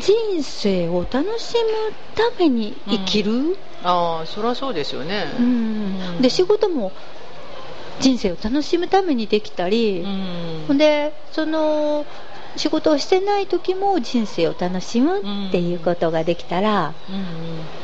[0.00, 5.26] 人生を楽しむために生きる、ああそりゃそうですよね。
[5.38, 5.46] うん。
[5.46, 5.48] う
[6.18, 6.22] ん。
[6.22, 6.92] で仕事も
[8.00, 10.00] 人生を楽しむためにできたり、
[10.68, 12.04] うんでその
[12.56, 17.24] 仕事をしてない時も人生を楽しむっていうことができたら、うん。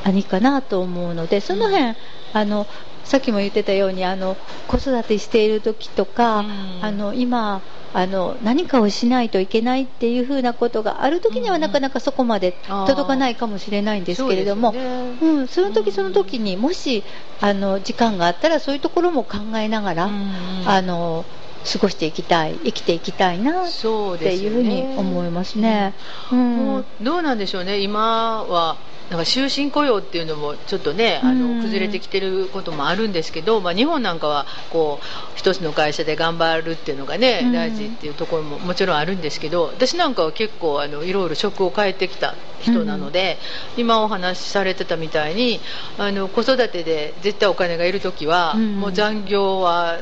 [0.04, 1.94] 何かなと思うのでその辺、
[2.32, 2.66] あの
[3.04, 4.36] さっきも言ってたようにあの
[4.68, 6.78] 子育てしている時とか、うん。
[6.82, 11.60] あの今あの何かをしないといけないっていうふうなことがある時にはうん。
[11.60, 12.52] なかなかそこまで
[12.86, 14.72] 届かないかもしれないんですけれども。
[14.72, 15.18] そうですよね。
[15.20, 17.02] うん、その時その時にもし
[17.40, 20.32] あの時間があったらそういうところも考えながら、うん。
[20.66, 21.24] あの
[21.64, 25.94] 過ごしていきたい生きていきたいなっそうていうふうに思いますね。
[26.32, 26.56] うん。
[26.56, 28.76] もうどうなんでしょうね、今は
[29.10, 31.58] なんか終身雇用っていうのもちょっとね、あうん。
[31.58, 37.52] の崩れてきてることもあるんですけど、まあ、日本なんかはこう一つの会社で頑張るっていうのがね、うん。
[37.52, 43.38] 大事っていうところももちろんあるんですけど、私なんかは結構あのいろいろ職を変えてきた人なので、
[43.76, 45.60] 今お話しされてたみたいに
[45.98, 48.80] あの子育てで絶対お金がいる時は、うん。
[48.80, 49.98] もう残業は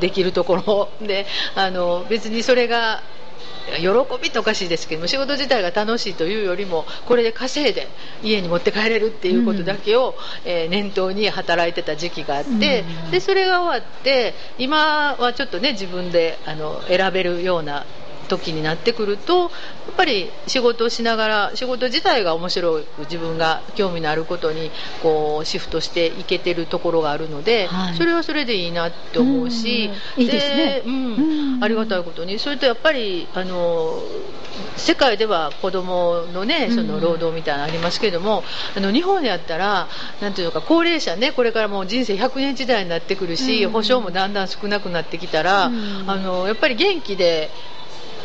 [0.00, 3.02] できるところであの別にそれが
[3.78, 3.88] 喜
[4.20, 7.88] びっておかしいですけども仕事自体が楽しいというよりもこれで稼いで
[8.22, 13.10] 家に持って帰れるっていうことだけを、えー念頭に働いてた時期があって、うん。
[13.10, 17.86] でそれが終わって今はちょっとね自分であの選べるような
[18.30, 19.50] 時になってくるとやっ
[19.96, 24.70] ぱり仕事をしながら仕事自体が面白い自分が興味のあることに
[25.02, 27.96] こうシフトしていけてるところがあるので、はい。
[27.96, 30.22] それはそれでいいなって思うし、うん。
[30.22, 30.82] いいですね。
[30.86, 30.94] うん。
[30.94, 31.64] うん。
[31.64, 32.38] ありがたいことに。
[32.38, 34.00] それとやっぱりあの
[34.76, 38.44] 世界では子供のねその労働みたいなのありますけれども、
[38.76, 39.88] あの日本でやったら
[40.20, 43.72] なんていうのか高齢者ねこれからもう人生100年時代になってくるし、うん。
[43.72, 46.04] 保証もだんだん少なくなってきたら、うん。
[46.10, 47.50] あのやっぱり元気で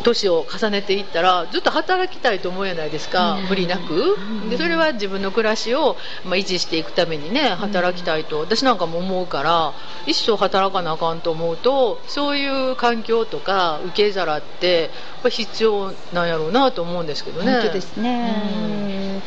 [0.03, 3.45] 年を重ねていったらずっと働きたいと思うないですか、うん。
[3.45, 4.17] 無理なく。
[4.49, 9.73] でそれは自分の暮らしを、まあ、維持していくためにね働きたいと、私なんかも思うから
[10.05, 14.89] 一生働かなあかんと思うとそういう環境とか受け皿ってやっ
[15.23, 17.53] ぱ必要なんやろうなと思うんですけどね。
[17.53, 19.21] 本当ですね、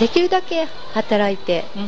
[0.00, 1.82] できるだけ働いて、うん。
[1.82, 1.86] う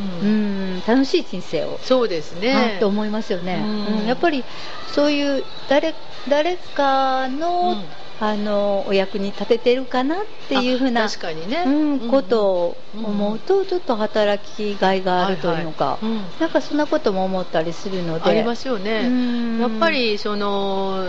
[0.79, 3.99] ん楽しい人生を、そうですあねと思いますよね、うん。
[4.01, 4.45] うんやっぱり
[4.87, 5.95] そういう誰
[6.29, 7.85] 誰かの,、うん。
[8.19, 11.69] あのお役に立ててるかなっていうふうなあ確かにね、う
[12.07, 16.13] ん、ことをうん思うとちょっと働きがいがあるというのか、はいはい。
[16.13, 16.23] うん。
[16.39, 18.29] なんかそんなことも思ったりするので。
[18.29, 19.59] ありますよね、うん。
[19.59, 21.03] やっぱりその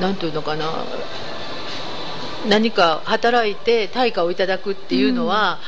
[0.00, 0.84] なんていうのかな。
[2.48, 5.60] 何か働いて対価をいただくっていうのは、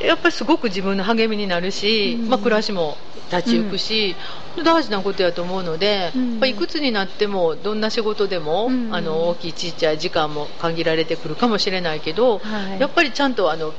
[0.00, 2.28] やっぱりすごく自分の励みになるし、うん。
[2.28, 2.96] まあ、暮らしも
[3.30, 4.16] 立ち行くし、
[4.64, 6.30] 大事なことやと思うので、うん。
[6.32, 8.94] やっぱいくつになってもどんな仕事でも、うん。
[8.94, 12.80] あの大きいちっちゃい時間も限られてくるかもしれないけど、はい。
[12.80, 13.74] やっぱりちゃんとあの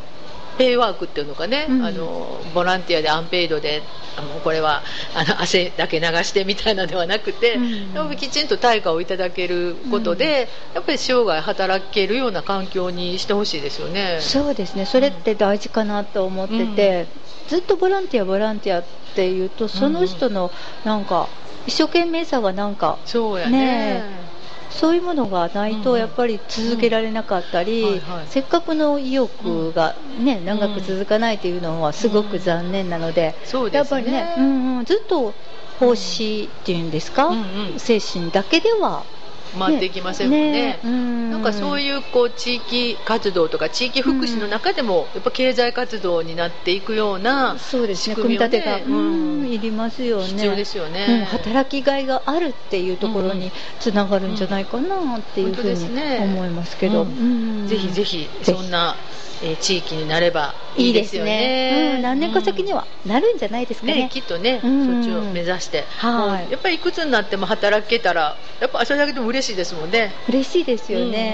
[0.58, 1.86] ペイワークっていうのかね、うん。
[1.86, 3.84] あのボランティアでアンペイドで
[4.18, 4.84] あのこれは
[5.16, 8.16] あの汗だけ流してみたいなのではなくて、うん。
[8.16, 14.20] きちんと対価をいただけることで、やっぱり生涯働けるような環境にしてほしいですよね。
[14.22, 14.86] そうですね。
[14.86, 17.08] それって大事かなと思ってて、
[17.48, 18.86] ずっとボランティアボランティアっ
[19.16, 20.52] ていうとその人の
[20.86, 21.28] なんか
[21.68, 23.60] 一生懸命さがなんかそうやね。
[23.60, 24.33] ね
[24.74, 25.82] そういうものがないうん。
[25.84, 35.34] とやっぱり続けられなかったり、せっかくの意欲が、ね長く続かないというのはすごく残念なので、そうですやっぱりねね、うんうん、ずっと
[35.80, 37.40] 奉仕っていうんですか、うん
[37.74, 37.80] うん。
[37.80, 39.04] 精神だけでは、
[39.58, 48.16] 回っていきませんもんねうんなんかそういうこう地域活動とか地域福祉の中でもやっぱ経済活動になっていくようなそうですね。
[48.16, 48.94] 仕組みをね立てが、うん。
[48.94, 50.28] うんいりますよね。
[50.28, 51.06] 必要ですよね。
[51.10, 57.68] うん、働きがいがあるっていうところにつながるんじゃないかなっていうふうにね思いますけど、うんうん。
[57.68, 59.14] ぜひぜひそんな、えー
[59.60, 61.92] 地域になればいいいですすよね。
[61.92, 63.96] ねうん、何年か先にはなるんじゃないですかね。
[63.96, 65.04] ね、きっとね、うん。
[65.04, 66.52] そっちを目指して、はい。
[66.52, 71.33] やっぱりいくつになっても働けたらやっぱそれだけでも嬉しいですもんね、嬉しいですよね、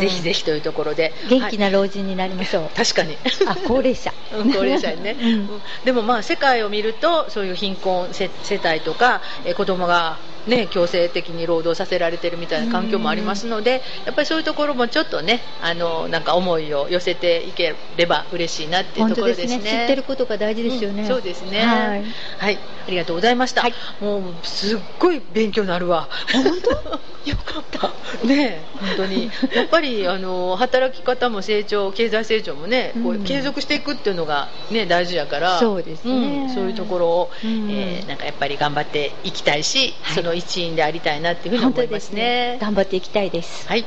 [0.00, 1.12] ぜひぜひというところで。
[1.28, 2.72] 元気な、な老人になりましょう、はい。
[2.74, 3.16] 確かに。
[3.46, 4.12] あ高齢者。
[4.32, 5.28] うん高齢者にね、うん。
[5.28, 5.48] うん。
[5.84, 19.46] でもまあ世界を見るとそういう貧困世世帯とか、えー子供がね強制的に労働させられてるみたいな環境もありますので、やっぱりそういうところもちょっとねあのなんか思いを寄せていければ嬉しいなっていうところですね。
[19.58, 19.70] ですね。
[19.80, 21.60] 知ってることが大事ですよね、うんそうですね。
[21.64, 22.04] はい。
[22.38, 23.74] はい、ありがとうございました、はい。
[24.00, 26.08] もうすっごい勉強になるわ。
[26.32, 27.00] 本当？
[27.26, 27.92] よかった。
[28.26, 28.62] ねえ。
[28.80, 29.30] 本当に。
[29.54, 33.24] やっぱりあの働き方も成長経済成長もね、こううん。
[33.24, 35.58] 継続していくっていうのがね大事やから。
[35.58, 36.46] そうですね。
[36.46, 37.70] んそういうところを、うん。
[37.70, 40.14] えーなんかやっぱり頑張っていきたいし、はい。
[40.14, 42.22] その一員でありたいなっていうふうに思いまですすね。
[42.54, 43.68] ね頑張っていきたいです。
[43.68, 43.84] はい。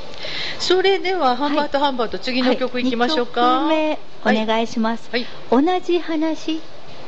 [0.59, 5.25] それではハンバートハンバート次の曲いきましょうか、はい、2曲目お願いします、はい。
[5.51, 6.59] 同じ話っ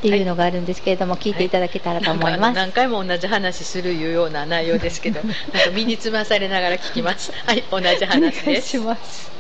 [0.02, 7.32] ていうのがあるんですけれども、聞いていただけたらと思います、何回も同じ話するいうような内容ですけど なんか身につまされながら聞きます。
[7.45, 7.64] はい。
[7.72, 9.32] 同じお願話いですします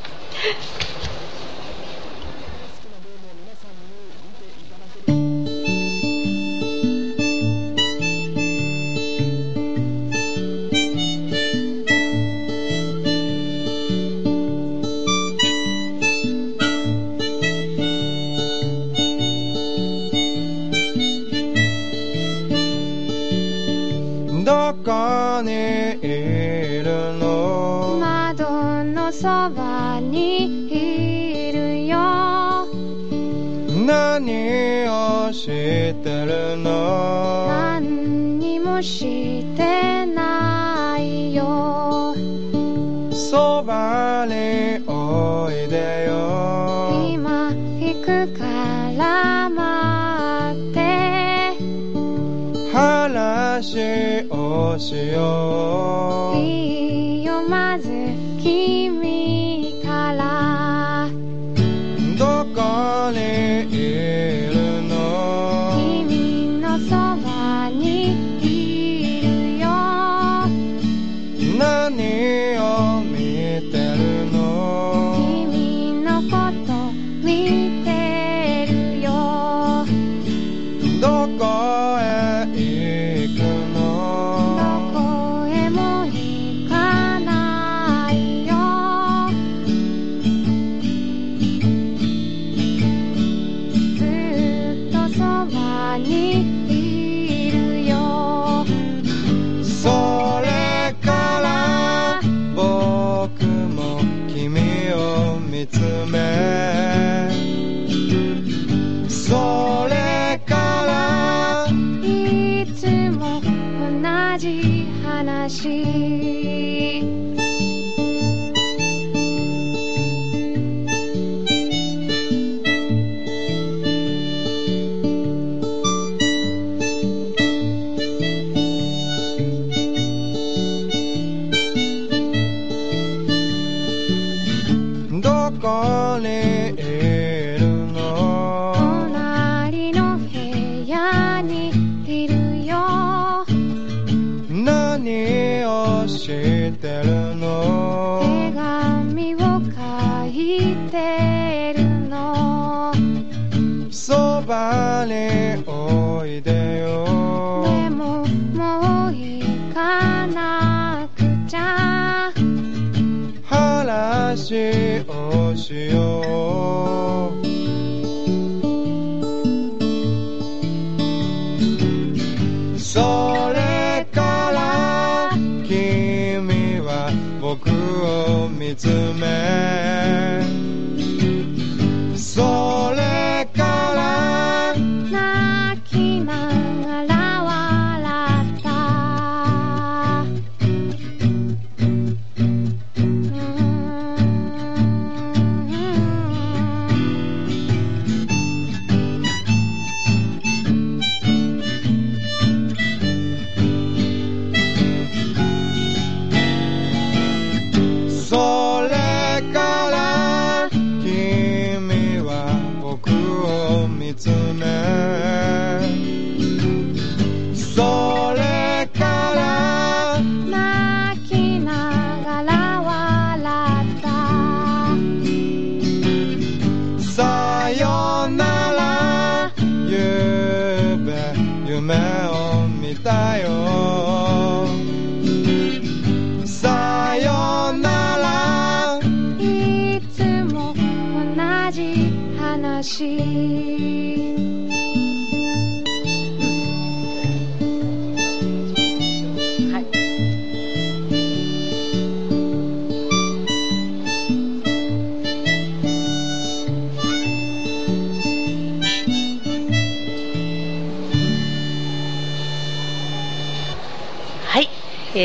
[35.85, 37.47] してるの？
[37.47, 42.15] 何にもしてないよ。
[43.11, 46.89] そばにおいでよ。
[47.13, 48.45] 今行くか
[48.97, 51.53] ら待って。
[52.73, 56.04] 話をしよう
[115.25, 116.94] じ話ど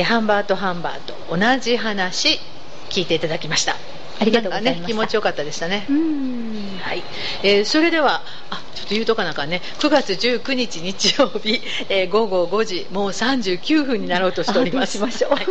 [0.00, 2.38] えーハンバートハンバート同じ話
[2.88, 3.76] 聞いていただきました。
[4.18, 4.80] ありがとうございました。
[4.80, 5.84] ね気持ちよかったでしたね。
[5.88, 6.78] うーん。
[6.78, 7.02] はい、
[7.42, 8.22] えーそれでは
[8.90, 14.92] と言うとかなあかんね9月19日日曜日、えー午後5時もう39分になろうとしております。
[14.98, 15.30] しましょう。
[15.32, 15.44] はい、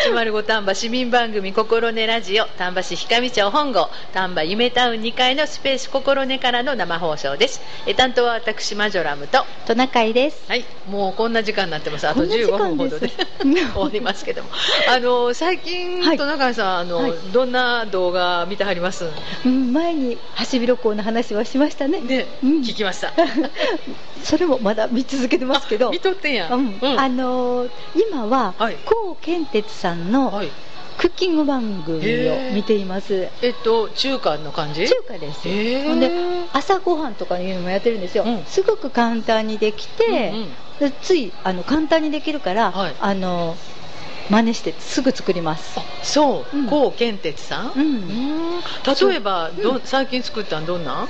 [0.00, 9.44] 805丹波市民番組「心根ラジオ」丹波市氷上町本郷丹波夢タウン2階のスペース心根からの生放送です、えー担当は私マジョラムと。
[9.66, 10.38] トナカイです。
[10.48, 12.06] はい、もうこんな時間になってます。
[12.06, 13.08] あとこんな時15間分ほどで
[13.42, 14.48] 終わりますけども、
[14.88, 16.16] あの最近、はい。
[16.16, 17.12] トナカイさんあの、はい。
[17.32, 19.04] どんな動画見てはります？
[19.44, 22.00] うん前にハシビロコウの話はしましたね。
[22.00, 23.12] ね、うん聞きました。
[24.22, 25.90] それもまだ見続けてますけど。
[25.90, 26.48] 見とってんや。
[26.52, 26.78] うん。
[26.80, 27.00] うん。
[27.00, 27.70] あのー
[28.10, 28.76] 今ははい。
[28.84, 30.50] 高健哲さんのはい。
[30.98, 31.96] クッキング番組
[32.28, 33.28] を見ています。
[33.40, 34.86] えっと中華の感じ？
[34.86, 35.40] 中華です。
[35.86, 36.10] ほんで
[36.52, 38.44] 朝ごはんとかいうのもやってるんですよ、うん。
[38.44, 40.48] すごく簡単にできて、うんうん。
[40.78, 42.94] でついあの簡単にできるから、はい。
[43.00, 43.56] あの
[44.28, 45.80] 真似してすぐ作ります。
[45.80, 46.56] あ、そう。
[46.56, 46.66] うん。
[46.66, 47.72] 高健哲さん？
[47.74, 47.80] うん。
[47.80, 47.84] う
[48.58, 48.60] ん。
[49.08, 51.08] 例えば、どん最近作ったんどんなん？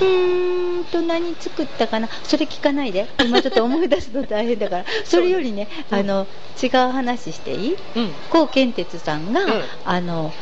[0.00, 2.08] うーんと何作ったかな？
[2.24, 3.08] それ聞かないで。
[3.24, 4.84] 今ちょっと思い出すの大変だから。
[5.04, 5.98] それよりね、うん。
[5.98, 6.26] あの
[6.62, 7.76] 違う話していい？
[7.96, 8.12] うん。
[8.30, 10.32] 高健哲さんが、ええあの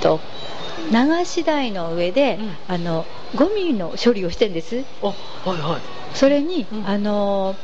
[0.00, 0.20] と
[0.92, 2.56] 流し台の上で、うん。
[2.68, 4.84] あのゴミの処理をしてんです。
[5.02, 5.12] あ、は
[5.46, 5.80] いは
[6.14, 6.88] それに、うん。
[6.88, 7.56] あの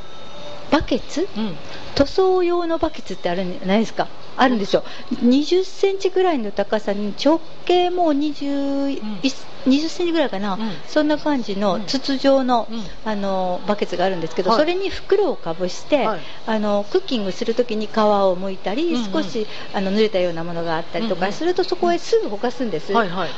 [0.70, 1.22] バケツ？
[1.22, 1.24] い。
[1.36, 1.56] うん。
[1.94, 4.84] 塗装用のバケツってあるんじゃないですかあるんですよ。
[5.22, 9.20] 20センチぐらいの高さに直径も20、ん。
[9.64, 10.72] 20センチぐらいかな、うん。
[10.88, 11.86] そんな感じのうん。
[11.86, 12.82] 筒状の,、うん。
[13.04, 14.58] あのバケツがあるんですけど、はい。
[14.58, 16.20] それに袋をかぶして、はい。
[16.46, 19.12] あのクッキングするときに皮を剥いたり、うんうん。
[19.12, 23.30] 少しあの濡れたようなものがあったりとうんうんかすると、そこへすぐほかすんです、はいはい。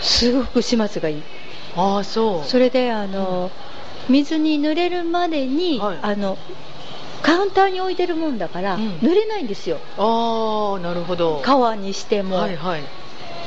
[0.00, 1.22] すごく始末がいい。
[1.76, 2.48] ああそう。
[2.48, 3.50] それであの、
[4.08, 5.98] 水に濡れるまでに、はい。
[6.02, 6.38] あの
[7.22, 11.42] カウンターに置いてるもんだから、うん濡れないんですよああなるほど。
[11.42, 11.48] 皮
[11.80, 12.82] にしても、はいはい。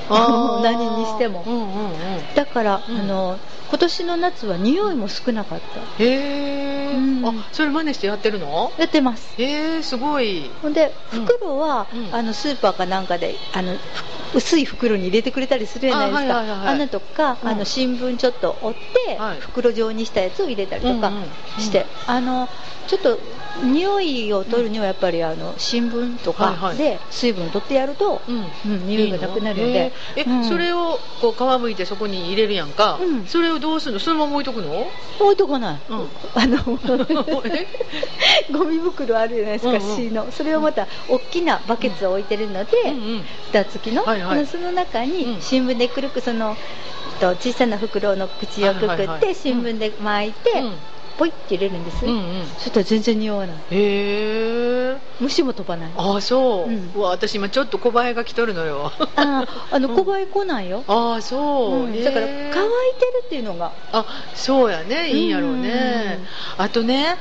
[0.63, 2.35] 何にしてもうんうんうん。
[2.35, 3.39] だから、うんあの
[3.69, 6.03] 今年の夏は匂いも少なかった。
[6.03, 7.27] へえ、うん。
[7.27, 8.71] あそれ真似してやってるの？
[8.77, 9.33] やってます。
[9.37, 10.49] えー、すごい。
[10.61, 12.15] ほんでうん袋は、うん。
[12.15, 16.33] あのスーパーかなんかであのふ薄い袋に入れてくれたりするじゃないですか。
[16.33, 16.67] あはいはいはいはい。
[16.69, 17.49] あんなとか、うん。
[17.49, 19.39] あの新聞ちょっと折って、はい。
[19.39, 21.23] 袋状にしたやつを入れたりとかうんうん
[21.57, 22.47] して、あの
[22.87, 23.19] ちょっと
[23.63, 28.45] 匂いを取るにはやっぱりあの新聞とかで水分を取ってやると、うん。
[28.73, 29.93] うん匂いがなくなるので。
[30.17, 33.25] えそれをこう皮むいてそこに入れるやんか、うん。
[33.25, 33.99] それをどうするの？
[33.99, 34.87] そのまま置いとくの？
[35.19, 36.09] 置いとかない、うん。
[36.33, 36.57] あの
[37.45, 37.67] え？
[38.51, 39.95] ゴミ袋あるじゃないですか、うんうん。
[39.95, 40.31] C の。
[40.31, 43.23] それをまた大きなバケツを置いてるので、うんうん。
[43.51, 44.45] 蓋付きの、はいはい。
[44.47, 45.11] その中うん。
[45.11, 50.77] に新聞でくるくその、えっと小さな袋の口をくくって、新聞で巻いて、うん
[51.17, 52.45] ポイって入れるんです、うんうん。
[52.57, 53.55] そしたら全然匂わない。
[53.71, 54.97] へえ。
[55.19, 55.91] 虫も飛ばない。
[55.95, 56.91] ああそう、うん。
[56.95, 58.91] うわ私今ちょっと小バエが来とるのよ。
[59.15, 62.03] ああのうん小バエ来ないよ、ああそう、うん。
[62.03, 63.71] だから乾いてるっていうのが。
[63.91, 65.09] あそうやね。
[65.09, 66.19] いいんやろうね。
[66.57, 67.17] あとね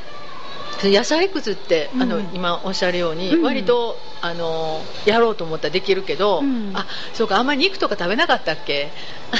[0.91, 3.43] 野菜くずって、あのうん今おっしゃるように、うん。
[3.43, 6.71] 割とあのやろうと思ったらできるけど、うん。
[6.75, 8.91] あそうかあんまり肉とか食べなかったっけ？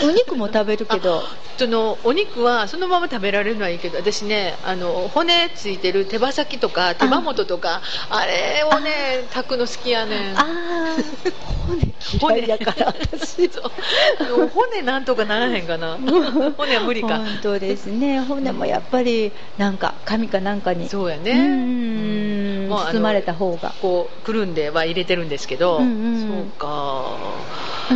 [0.03, 1.23] お肉も食べるけど。
[1.57, 7.81] そのお肉はそのまま食べられるのはいいけど私ねあの骨ついてる手羽先とか手羽元とか
[8.11, 8.91] あれをね
[9.33, 10.37] 炊くの好きやねん。
[10.37, 10.97] ああ
[12.21, 13.49] 骨嫌いだから私。
[14.53, 15.97] 骨なんとかならへんかな。
[16.57, 17.19] 骨は無理か。
[17.19, 18.21] 本当ですね。
[18.21, 23.73] 骨もやっぱりなんか紙かなんかにそうやねうーん包まれた方が。
[23.81, 26.29] こうくるんでは入れてるんですけど、うんうん。
[26.29, 27.07] そうか。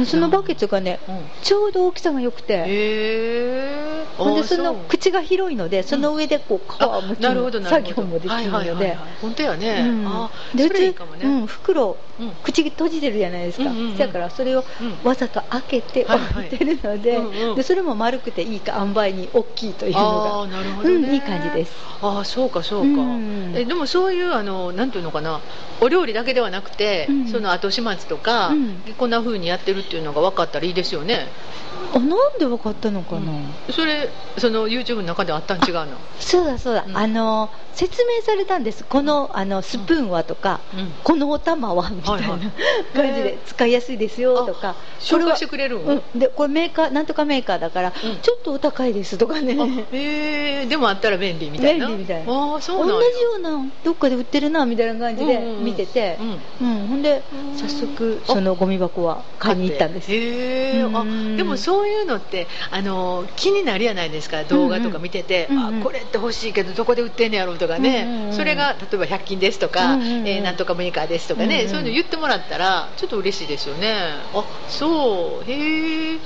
[0.05, 1.25] そのバケツがねうん。
[1.43, 2.55] ちょうど大きさが良くて。
[2.55, 7.95] へえほんでその口が広いのでその上でこう皮をむきなるほどのなるほど。
[7.95, 8.71] 作業もできるので。
[8.71, 10.07] はいはい本当やね、うん。
[10.07, 12.08] あでそれいいかもね、うん、袋うん
[12.43, 15.09] 口閉じてるじゃないですか、だからそれをうん。
[15.09, 17.21] わざと開けて置いてるので,、
[17.55, 21.73] でそれも丸くていいか塩梅に大きいというあのがあなるほどいい感じです。
[22.01, 23.53] ああそうかそうか、うん。
[23.57, 25.41] えでもそういうあのなんていうのかな。
[25.81, 27.29] お料理だけではなくて、うん。
[27.29, 28.83] その後始末とか、うん。
[28.99, 31.29] こんな風にやってるっていうのが分かったらいいですよね。
[31.95, 33.33] あなんで分かったのかな、
[33.71, 35.87] それその YouTube の中であったん違うの？
[36.19, 36.97] そうだそうだ、うん。
[36.97, 38.85] あの説明されたんです。
[38.85, 40.93] このあのスプーンはとか、うん。
[41.05, 42.39] このお玉はみたいな
[42.95, 44.77] 感じで使いやすいですよとか。
[45.01, 48.17] 紹介してこくれるれはうん、でこれメーカーなんとかメーカーだから、うん。
[48.21, 49.57] ちょっとお高いですとかね。
[49.93, 51.87] へえでもあったら便利みたいな？
[51.89, 52.27] 便利みたい。
[52.27, 53.09] なああそう同や。
[53.17, 56.19] じようなどっかで売ってるなみたいな感じで見てて、
[56.61, 56.67] うん。
[56.81, 56.87] うん。
[56.89, 57.23] ほんで
[57.57, 60.13] 早速そのゴミ箱は買いに行ったんです。
[60.13, 61.37] へえあうん。
[61.37, 70.29] でもそういうのってあの気になるじゃないですか動画とか見てて、うんうんあこれって欲しいけどどこで売ってんねやろうとかね、うんうんうんそれが例えば100均ですとか、うんうんうん。
[70.29, 71.69] えーなんとかメーカーですとかね、うんうん。
[71.69, 73.93] そういうの言ってもらったらちょっと嬉しいですよね。
[74.33, 75.51] あそう。
[75.51, 76.19] へえ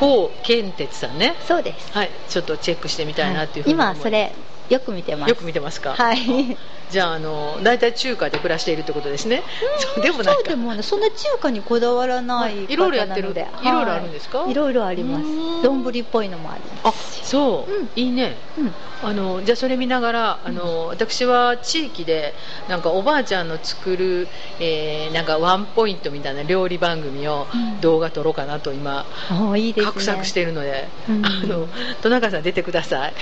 [0.00, 1.36] こう健鉄さんね。
[1.46, 1.92] そうです。
[1.92, 2.10] はい。
[2.28, 4.32] ちょっとチェックしてみたいなっていうふうに思い今それ
[4.70, 5.30] よく見てます。
[5.30, 5.94] よく見てますか？
[5.94, 6.56] はい
[6.92, 9.42] じゃああの大体中華で暮らしているってことですね。
[9.94, 10.32] そうでもないか。
[10.34, 12.64] そうでもねそんな中華にこだわらない。
[12.68, 13.28] いろいろやってる。
[13.28, 13.46] ので。
[13.62, 14.40] いろいろあるんですか？
[14.40, 14.50] はい。
[14.50, 15.24] いろいろあります。
[15.24, 15.62] うん。
[15.62, 17.90] 丼っぽいのもありあますそう、うん。
[17.96, 18.36] いいね。
[18.58, 18.74] うん。
[19.04, 22.34] あのじゃあそれ見ながらあの、私は地域で
[22.68, 24.28] なんかおばあちゃんの作る、
[24.60, 27.80] えーなんかワンポイントみたいな料理番組をうん。
[27.80, 29.92] 動画撮ろうかなと今、おーいいですね。
[29.96, 31.26] 画策してるので、うん。
[31.26, 31.68] あの
[32.02, 33.14] 戸中さん出てください。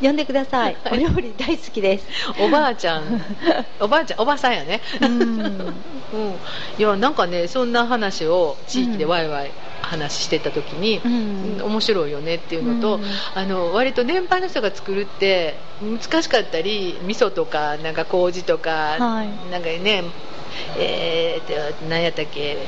[0.00, 0.76] 呼んでくださ い。
[0.90, 2.06] お料理大好きです。
[2.40, 3.20] おばあちゃん。
[3.80, 4.80] おばあちゃんおばさんやね。
[5.00, 5.84] うん。
[6.12, 6.40] うん、
[6.78, 9.50] いやなんかねそんな話を地域でワイワイ
[9.82, 11.62] 話してた時に、うん。
[11.62, 13.04] 面白いよねっていうのと、うん。
[13.34, 19.50] あの割と年配の人が作るって難しかったり味噌とかなんか麹とか、はい。
[19.50, 20.04] なんかね
[20.78, 22.58] えー、と何やったっけ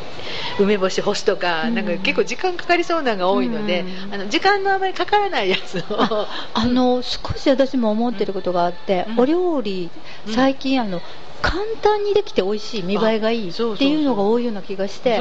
[0.59, 1.75] 梅干し干すとか,、うん。
[1.75, 4.15] なんか結構時間かかりそうなのが多いので、うん。
[4.15, 6.27] あの時間のあまりかからないやつを。
[6.55, 9.21] あの少し私も思ってることがあって、うん。
[9.21, 9.91] お料理
[10.27, 10.35] うん。
[10.35, 11.03] 最近あの
[11.45, 15.19] 簡単にできて美味しい見栄えがいいっていうのが多いような気がして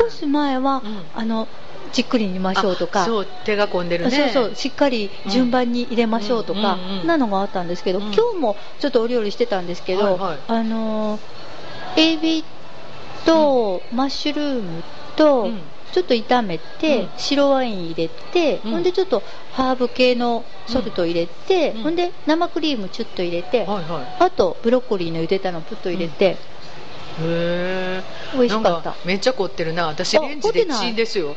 [0.00, 1.02] 少し前は、うん。
[1.14, 1.46] あの
[1.92, 3.02] じっくり煮ましょうとか。
[3.02, 4.10] あそう手が込んでるね。
[4.10, 7.06] そうそうしっかり順番に入れましょうとか、うん。
[7.06, 8.04] なのがあったんですけど、うん。
[8.14, 10.38] 今日もちょっとお料理してたんですけど、はいはい。
[10.48, 11.20] あのー
[11.96, 12.44] エビ
[13.26, 14.82] とマッシュルーム
[15.16, 15.60] と、うん
[15.92, 17.08] ちょっと炒めて、うん。
[17.16, 18.70] 白ワイン入れて、うん。
[18.72, 19.22] ほんでちょっと
[19.52, 21.82] ハーブ系のソルト入れて、うん。
[21.82, 26.36] ほんで生クリームちょっと入れて、はいはあとブロッコリーの茹でたのプッと入れて、いへ
[27.20, 28.02] え
[28.34, 28.90] 美味しかった。
[28.90, 29.86] なんめっちゃ凝ってるな。
[29.86, 31.36] 私あレンジでチンですよ。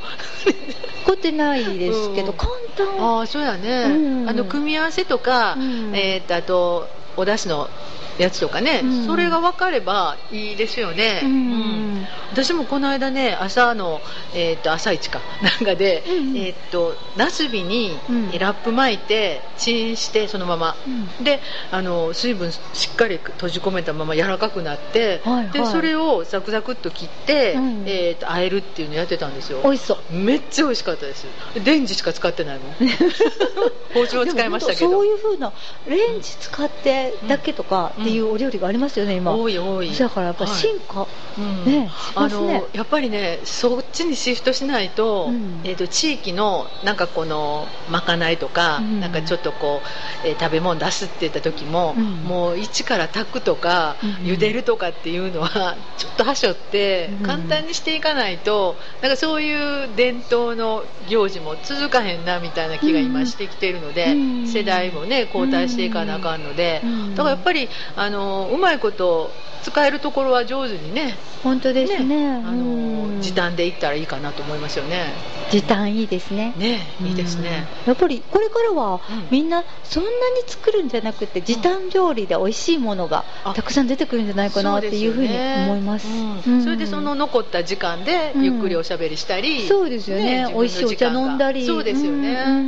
[1.06, 2.38] 凝ってないですけど、うん。
[2.38, 2.88] 簡単。
[3.00, 4.30] ああそうやね、うん。
[4.30, 5.96] あの組み合わせとか、うん。
[5.96, 7.70] えー、とあとお出汁の
[8.18, 9.06] やつとかね、うん。
[9.06, 12.08] それが分かればいいですよね、うん。
[12.32, 14.02] 私もこの間ね朝の、
[14.34, 18.32] えー、と朝一か なんかで、うんえー、とナスビにうん。
[18.32, 20.76] ラップ巻いてチンしてそのまま、
[21.22, 21.42] で
[21.72, 25.50] あの水分しっかり閉じ込めたまま柔らかくなって、はいはい。
[25.52, 27.84] でそれをザクザクっと切って、うん。
[27.86, 29.60] えー、と和えるっていうのやってたんですよ。
[29.64, 30.14] 美味しそう。
[30.14, 31.26] めっちゃ美味しかったです。
[31.64, 32.74] レンジしか使ってないもん。
[33.94, 34.92] 包丁使いましたけど。
[34.92, 35.52] そういうふうな
[35.88, 39.34] レンジ使ってだけとかっていうお料理がありますよね今。
[39.36, 39.96] 多い多い。
[39.96, 40.54] だからやっぱはい。
[40.54, 41.66] 進化、うん。
[41.66, 45.62] ねしあのやっぱりねそっちにシフトしないと,、うん。
[45.64, 49.00] えー、と地域のなんかこのまかないとか、うん。
[49.00, 49.82] なんかちょっとこ
[50.24, 52.04] う、えー食べ物出すって言った時も、うん。
[52.24, 54.10] もう一から炊くとか、うん。
[54.26, 57.26] 茹でるとかっていうのは ちょっとはしょってうん。
[57.26, 64.48] 簡単にしていかないとなんかそういう伝統の行事も続かへんなみたいな気が今してきているので、うん。
[64.48, 67.16] 世代もね交代していかなあかんので、うん。
[67.16, 69.32] だからやっぱりあのうまいこと
[69.64, 71.16] 使えるところは上手にね。
[71.44, 72.36] 本当ですね。
[72.36, 73.22] あのうん。
[73.22, 75.14] 時短でいったらいいかなと思いますよね。
[75.52, 76.54] 時短いいですね。
[76.58, 77.68] ねいいですね。
[77.86, 77.90] うん。
[77.90, 79.28] やっぱりこれからはうん。
[79.30, 80.16] みんなそんなに
[80.48, 83.54] 作るんじゃなくて時短料理で美味しいものがあ。
[83.54, 86.08] たくさん出てくるんじゃないかなっていうふうに思います。
[86.08, 86.42] うん。
[86.56, 86.64] うん。
[86.64, 90.24] それでその残った時間でうんゆっくりおしゃべりしたり、そうですよね。
[90.24, 91.66] 自分の美味しいお茶飲んだり。
[91.66, 92.44] そうですよね。
[92.48, 92.52] うん。
[92.52, 92.60] う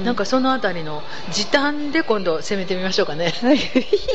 [0.00, 0.04] ん。
[0.04, 1.02] なんかそのあたりの
[1.32, 3.34] 時短で今度攻めてみましょうかね。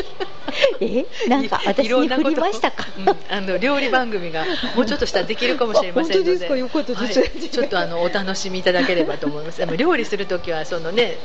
[0.82, 2.86] えなんか私に振りましたか？
[2.97, 4.45] うんあの料理番組が
[4.76, 6.32] もうちょっとしたらできるかもしれませんので。
[6.45, 7.34] あ本当ですか？
[7.34, 7.49] はい。
[7.49, 9.60] ちょっとあのお楽しみいただければと思います。
[9.60, 11.18] でも料理するときはそのね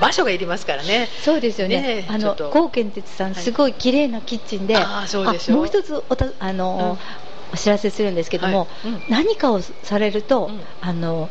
[0.00, 1.08] 場所がいりますからね。
[1.22, 1.80] そうですよね。
[1.80, 3.42] ねえあの高健哲さん、はい。
[3.42, 4.76] すごい綺麗なキッチンで。
[4.76, 6.98] あーそうでしょあもう一つおたあの、
[7.52, 8.92] お知らせするんですけども、はい。
[8.92, 9.02] うん。
[9.08, 10.60] 何かをされると、うん。
[10.80, 11.28] あの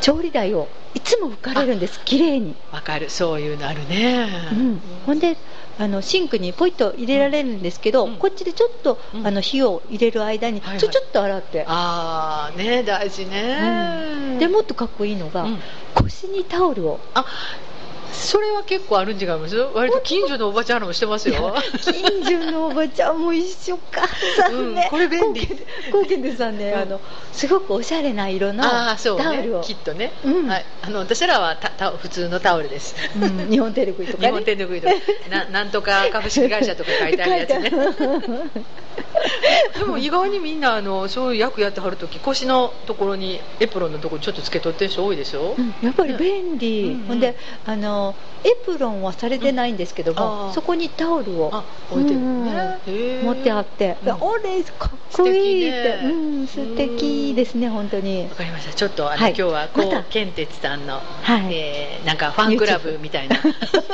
[0.00, 3.10] 調理台をいつも拭かれるんです綺麗に、わかる。
[3.10, 5.36] そういうのあるね、うん、ほんで
[5.78, 8.16] あのシンクにポイッと入れられるんですけど、うん。
[8.16, 9.26] こっちでちょっと、うん。
[9.26, 10.78] あの火を入れる間にはいはい。
[10.78, 13.58] ちょちょっと洗って、ああね大事ね、
[14.32, 14.38] うん。
[14.38, 15.58] でもっとかっこいいのが、うん。
[15.96, 17.00] 腰にタオルを。
[17.14, 17.26] あ
[18.14, 21.54] それは結構あるん違います割と近所のおばちゃんらもしてますよ。
[21.80, 24.06] 近所のおばちゃんも一緒か。
[24.36, 25.46] さんね、うんこれ便利。
[25.90, 26.80] 高健でさんね、うん。
[26.80, 27.00] あの
[27.32, 30.48] すごくおしゃれな色のタオルを、きっとね、うん。
[30.48, 32.94] はい、あの私らはたた普通のタオルです。
[33.20, 34.28] うん日本テレビとかね。
[34.28, 34.94] 日本テレビとか。
[35.30, 37.70] ななんとか株式会社とか書いてあるやつね
[39.78, 46.90] でも意外にみんなあのそういう役やってはるとき腰のところにエプロンのところにちょっとつけとってる人多いでしょ、うんやっぱり便利、うん。
[46.92, 47.36] うんほんで
[47.66, 48.14] あの
[48.44, 50.52] エプロンはされてないんですけども、うん。
[50.52, 52.16] そこにタオルをあ置いてる。
[52.18, 53.24] うんねへー。
[53.24, 54.10] 持ってあって、うん。
[54.10, 56.10] あれかっこいいって、素敵ね。
[56.10, 58.24] うん、素敵ですね本当に。
[58.28, 58.74] わかりました。
[58.74, 59.30] ちょっとあの、はい。
[59.30, 59.96] 今日はまた。
[59.96, 61.54] こう健哲さんの、はい。
[61.54, 63.36] えーなんかファンクラブみたいな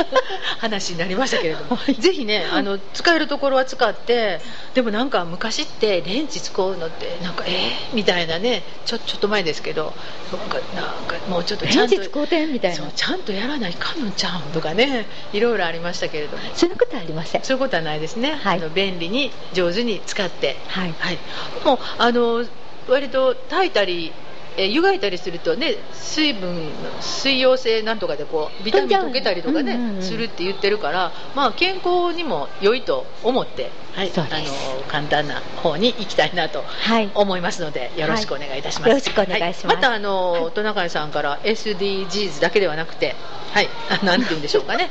[0.59, 4.41] 話になりましたけれども、ぜひねあの使えるところは使って
[4.75, 8.63] でもなんか昔ってレンチ使うのってなんかえー、みたいなね。
[8.85, 9.93] ちょちょっと前ですけど
[10.33, 12.91] なんかなんかもうちょっとちゃんと現実好転みたいな。
[12.93, 15.07] ちゃんとやらないかんのちゃうんとかね。
[15.33, 16.43] いろいろありましたけれども。
[16.55, 17.43] そんなことはありません。
[17.45, 18.59] そういうことはないですね、はい。
[18.59, 20.57] あの便利に上手に使って。
[20.69, 20.95] はい。
[20.99, 21.19] はい、
[21.65, 22.45] もうあの
[22.89, 24.13] 割と炊いたり、
[24.57, 26.71] えー湯がいたりするとね水分
[27.01, 30.03] 水溶性なんとかでこうビタミン溶けたりとかね、うんうんうん。
[30.03, 37.11] するって言ってるから、まあ、健康にも良いと思って、はい、あの簡単な方に行きたいなとはい。
[37.15, 38.91] 思いますのでよろしくお願いいたします、はい。
[38.91, 39.75] よろしくお願いします。
[39.75, 43.15] はまたあの、トナカイさんから SDGs だけではなくて
[43.53, 43.69] はい。
[43.89, 44.91] あなんて言うんでしょうかね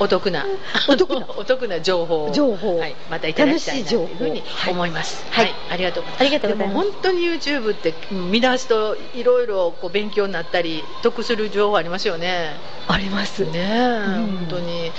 [0.00, 0.46] お得な。
[0.88, 1.26] お得な。
[1.36, 2.30] お得な情報を。
[2.30, 5.24] 情報はい、またいただきたいなというふうに思います。
[5.30, 5.46] はい。
[5.46, 6.20] はい、ありがとうございます。
[6.20, 6.76] ありがとうございます。
[6.76, 12.56] でも本当に YouTube ってうん見出すといろいろこう勉強になったり得する情報ありますよね。
[12.86, 13.44] あります。
[13.44, 14.92] ねえ、本当に。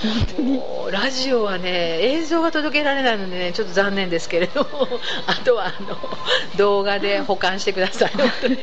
[0.90, 4.88] ラジオはね映像が届けられないのでねちょっと残念ですけれども。
[5.26, 5.98] あとはあの
[6.56, 8.10] 動画で保管してください。
[8.16, 8.58] 本当に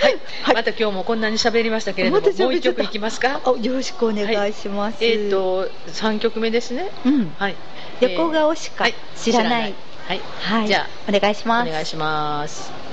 [0.00, 0.08] は
[0.52, 3.40] い、また今日もこんなに喋りましたけれども、もう一曲いきますか？
[3.44, 6.90] あよろしくお願いします、えっ、と三曲目ですね。
[7.04, 7.56] うんはい。
[8.00, 9.74] 横顔しかはい知らない
[10.06, 10.20] はい。
[10.40, 12.89] はいじゃお願いしあますお願いします。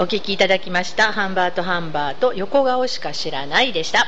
[0.00, 1.12] お聞きいただきました。
[1.12, 4.06] ハンバートハンバート横顔しか知らないでした。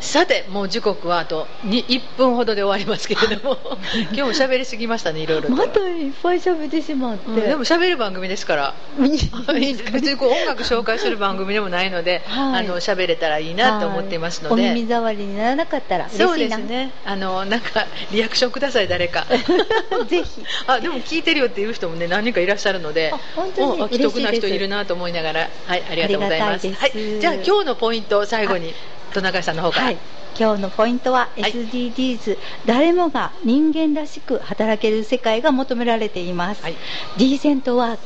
[0.00, 3.56] さて、もう時刻はあとに1分ほどで終わりますけれども、
[4.12, 5.54] 今日も喋りすぎましたね、いろいろと。
[5.54, 14.62] またいっぱい喋ってしまって、うんでも喋る番組ですから、別にこう音楽紹介する番組でもないので、はいあの喋れたらいいなと思っていますのおで。
[14.74, 16.90] 耳障りにならなかったらそうですね。
[17.04, 19.24] あのなんかリアクションください誰か。
[20.08, 26.66] ぜひ あでも聞いてるよっていう人もね何人かいらっしゃるのであ本当に既得な人いるなと思いながらはいありがとうございます。
[26.66, 26.80] いです。
[26.80, 28.72] はいじゃあ今日のポイントを最後に
[29.12, 29.98] 戸中さんの方から、はい、
[30.38, 31.52] 今日のポイントははい。
[31.52, 36.76] SDGs、誰もが人間らしく働ける世界が求められています、はい。
[37.18, 38.02] ディーセントワーク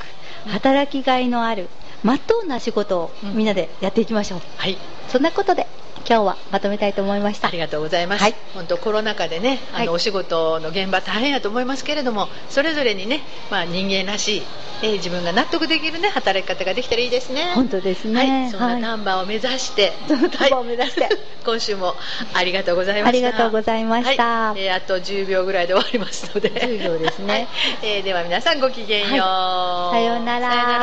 [0.48, 1.68] 働きがいのある
[2.02, 3.36] まっとうな仕事をうん。
[3.36, 4.76] みんなでやっていきましょう、はい。
[5.08, 5.66] そんなことで
[6.09, 7.48] 今日はまとめたいと思いました。
[7.48, 8.34] ありがとうございます、はい。
[8.55, 9.86] 本当コロナ禍でねあはい。
[9.86, 14.42] の、お仕事の現場大変やと思いますけれどもそれぞれにね、まあ、人間らしい、
[14.82, 17.53] えー自分が納得できるね働き方ができたらいいですね。
[17.55, 18.42] 本当ですね。
[18.42, 18.82] はい、そんはない。
[18.82, 20.18] 丹波を目指して、丹
[20.50, 21.03] 波を目指して。
[21.05, 21.96] は い今週も
[22.34, 23.09] ありがとうございました。
[23.09, 24.24] ありがとうございました。
[24.50, 24.61] はい。
[24.61, 26.50] えーあと10秒ぐらいで終わりますので。
[26.50, 27.32] 10秒ですね。
[27.32, 27.48] はい。
[27.82, 29.94] えーでは皆さんごきげんよう、はい。
[29.94, 30.50] さようなら。
[30.50, 30.82] さようなら。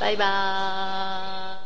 [0.00, 1.65] バイバーイ